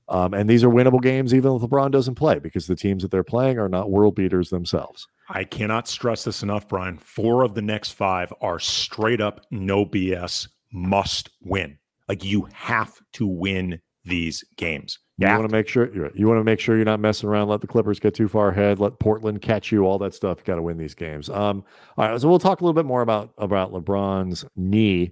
Um, 0.07 0.33
and 0.33 0.49
these 0.49 0.63
are 0.63 0.69
winnable 0.69 1.01
games, 1.01 1.33
even 1.33 1.53
if 1.53 1.61
LeBron 1.61 1.91
doesn't 1.91 2.15
play, 2.15 2.39
because 2.39 2.67
the 2.67 2.75
teams 2.75 3.01
that 3.03 3.11
they're 3.11 3.21
playing 3.21 3.59
are 3.59 3.67
not 3.67 3.91
world 3.91 4.15
beaters 4.15 4.49
themselves. 4.49 5.07
I 5.27 5.43
cannot 5.43 5.89
stress 5.89 6.23
this 6.23 6.41
enough, 6.41 6.69
Brian. 6.69 6.97
Four 6.97 7.43
of 7.43 7.53
the 7.53 7.61
next 7.61 7.91
five 7.91 8.33
are 8.39 8.59
straight 8.59 9.19
up 9.19 9.41
no 9.51 9.85
BS 9.85 10.47
must 10.71 11.31
win. 11.41 11.77
Like 12.07 12.23
you 12.23 12.47
have 12.53 12.97
to 13.13 13.27
win 13.27 13.81
these 14.03 14.43
games. 14.57 14.99
You 15.17 15.27
have 15.27 15.39
want 15.39 15.51
to 15.51 15.55
make 15.55 15.67
sure 15.67 15.93
you're, 15.93 16.09
you 16.15 16.27
want 16.27 16.39
to 16.39 16.43
make 16.43 16.59
sure 16.59 16.75
you're 16.75 16.85
not 16.85 16.99
messing 16.99 17.29
around. 17.29 17.47
Let 17.47 17.61
the 17.61 17.67
Clippers 17.67 17.99
get 17.99 18.15
too 18.15 18.27
far 18.27 18.49
ahead. 18.49 18.79
Let 18.79 18.99
Portland 18.99 19.41
catch 19.41 19.71
you. 19.71 19.83
All 19.83 19.99
that 19.99 20.15
stuff. 20.15 20.39
You 20.39 20.45
got 20.45 20.55
to 20.55 20.63
win 20.63 20.77
these 20.77 20.95
games. 20.95 21.29
Um, 21.29 21.63
all 21.97 22.09
right, 22.09 22.19
so 22.19 22.27
we'll 22.27 22.39
talk 22.39 22.61
a 22.61 22.63
little 22.63 22.73
bit 22.73 22.85
more 22.85 23.01
about 23.01 23.31
about 23.37 23.71
LeBron's 23.71 24.45
knee. 24.55 25.11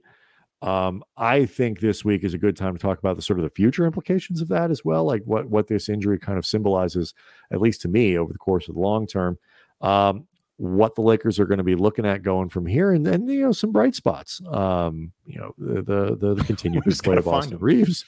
Um, 0.62 1.04
I 1.16 1.46
think 1.46 1.80
this 1.80 2.04
week 2.04 2.24
is 2.24 2.34
a 2.34 2.40
good 2.40 2.58
time 2.58 2.76
to 2.76 2.82
talk 2.82 3.00
about 3.00 3.16
the 3.16 3.22
sort 3.22 3.40
of 3.40 3.44
the 3.44 3.52
future 3.52 3.86
implications 3.86 4.42
of 4.42 4.50
that 4.50 4.72
as 4.72 4.84
well, 4.84 5.06
like 5.06 5.22
what 5.26 5.48
what 5.50 5.68
this 5.68 5.88
injury 5.88 6.18
kind 6.18 6.38
of 6.40 6.46
symbolizes, 6.46 7.14
at 7.52 7.62
least 7.62 7.82
to 7.82 7.88
me, 7.88 8.18
over 8.18 8.34
the 8.34 8.40
course 8.40 8.68
of 8.68 8.76
the 8.76 8.82
long 8.82 9.06
term. 9.06 9.38
Um, 9.80 10.26
what 10.58 10.96
the 10.96 11.02
Lakers 11.02 11.40
are 11.40 11.46
going 11.46 11.60
to 11.60 11.64
be 11.64 11.76
looking 11.76 12.06
at 12.06 12.22
going 12.22 12.50
from 12.50 12.66
here, 12.66 12.92
and 12.92 13.06
then 13.06 13.28
you 13.28 13.46
know 13.46 13.52
some 13.52 13.72
bright 13.72 13.96
spots. 13.96 14.42
Um, 14.52 15.14
you 15.26 15.40
know 15.40 15.54
the 15.58 15.82
the 15.82 16.16
the, 16.16 16.34
the 16.36 16.44
continued 16.46 16.84
Who's 16.84 17.00
of 17.00 17.28
Austin? 17.28 17.60
Reaves. 17.60 18.06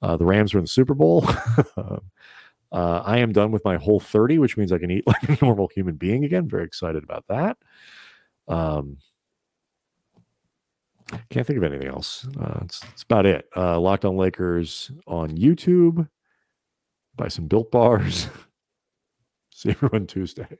Uh, 0.00 0.16
the 0.16 0.24
Rams 0.24 0.54
are 0.54 0.58
in 0.58 0.64
the 0.64 0.68
Super 0.68 0.94
Bowl. 0.94 1.24
uh, 1.76 1.98
I 2.72 3.18
am 3.18 3.32
done 3.32 3.50
with 3.50 3.64
my 3.64 3.76
whole 3.76 4.00
30, 4.00 4.38
which 4.38 4.56
means 4.56 4.72
I 4.72 4.78
can 4.78 4.90
eat 4.90 5.04
like 5.06 5.28
a 5.28 5.44
normal 5.44 5.68
human 5.68 5.96
being 5.96 6.24
again. 6.24 6.48
Very 6.48 6.64
excited 6.64 7.02
about 7.02 7.24
that. 7.28 7.56
Um, 8.46 8.98
can't 11.30 11.46
think 11.46 11.56
of 11.56 11.64
anything 11.64 11.88
else. 11.88 12.26
Uh, 12.38 12.60
it's 12.62 13.02
about 13.02 13.26
it. 13.26 13.48
Uh, 13.56 13.80
Locked 13.80 14.04
on 14.04 14.16
Lakers 14.16 14.90
on 15.06 15.30
YouTube. 15.30 16.08
Buy 17.16 17.28
some 17.28 17.46
built 17.46 17.70
bars. 17.70 18.28
See 19.50 19.70
everyone 19.70 20.06
Tuesday. 20.06 20.58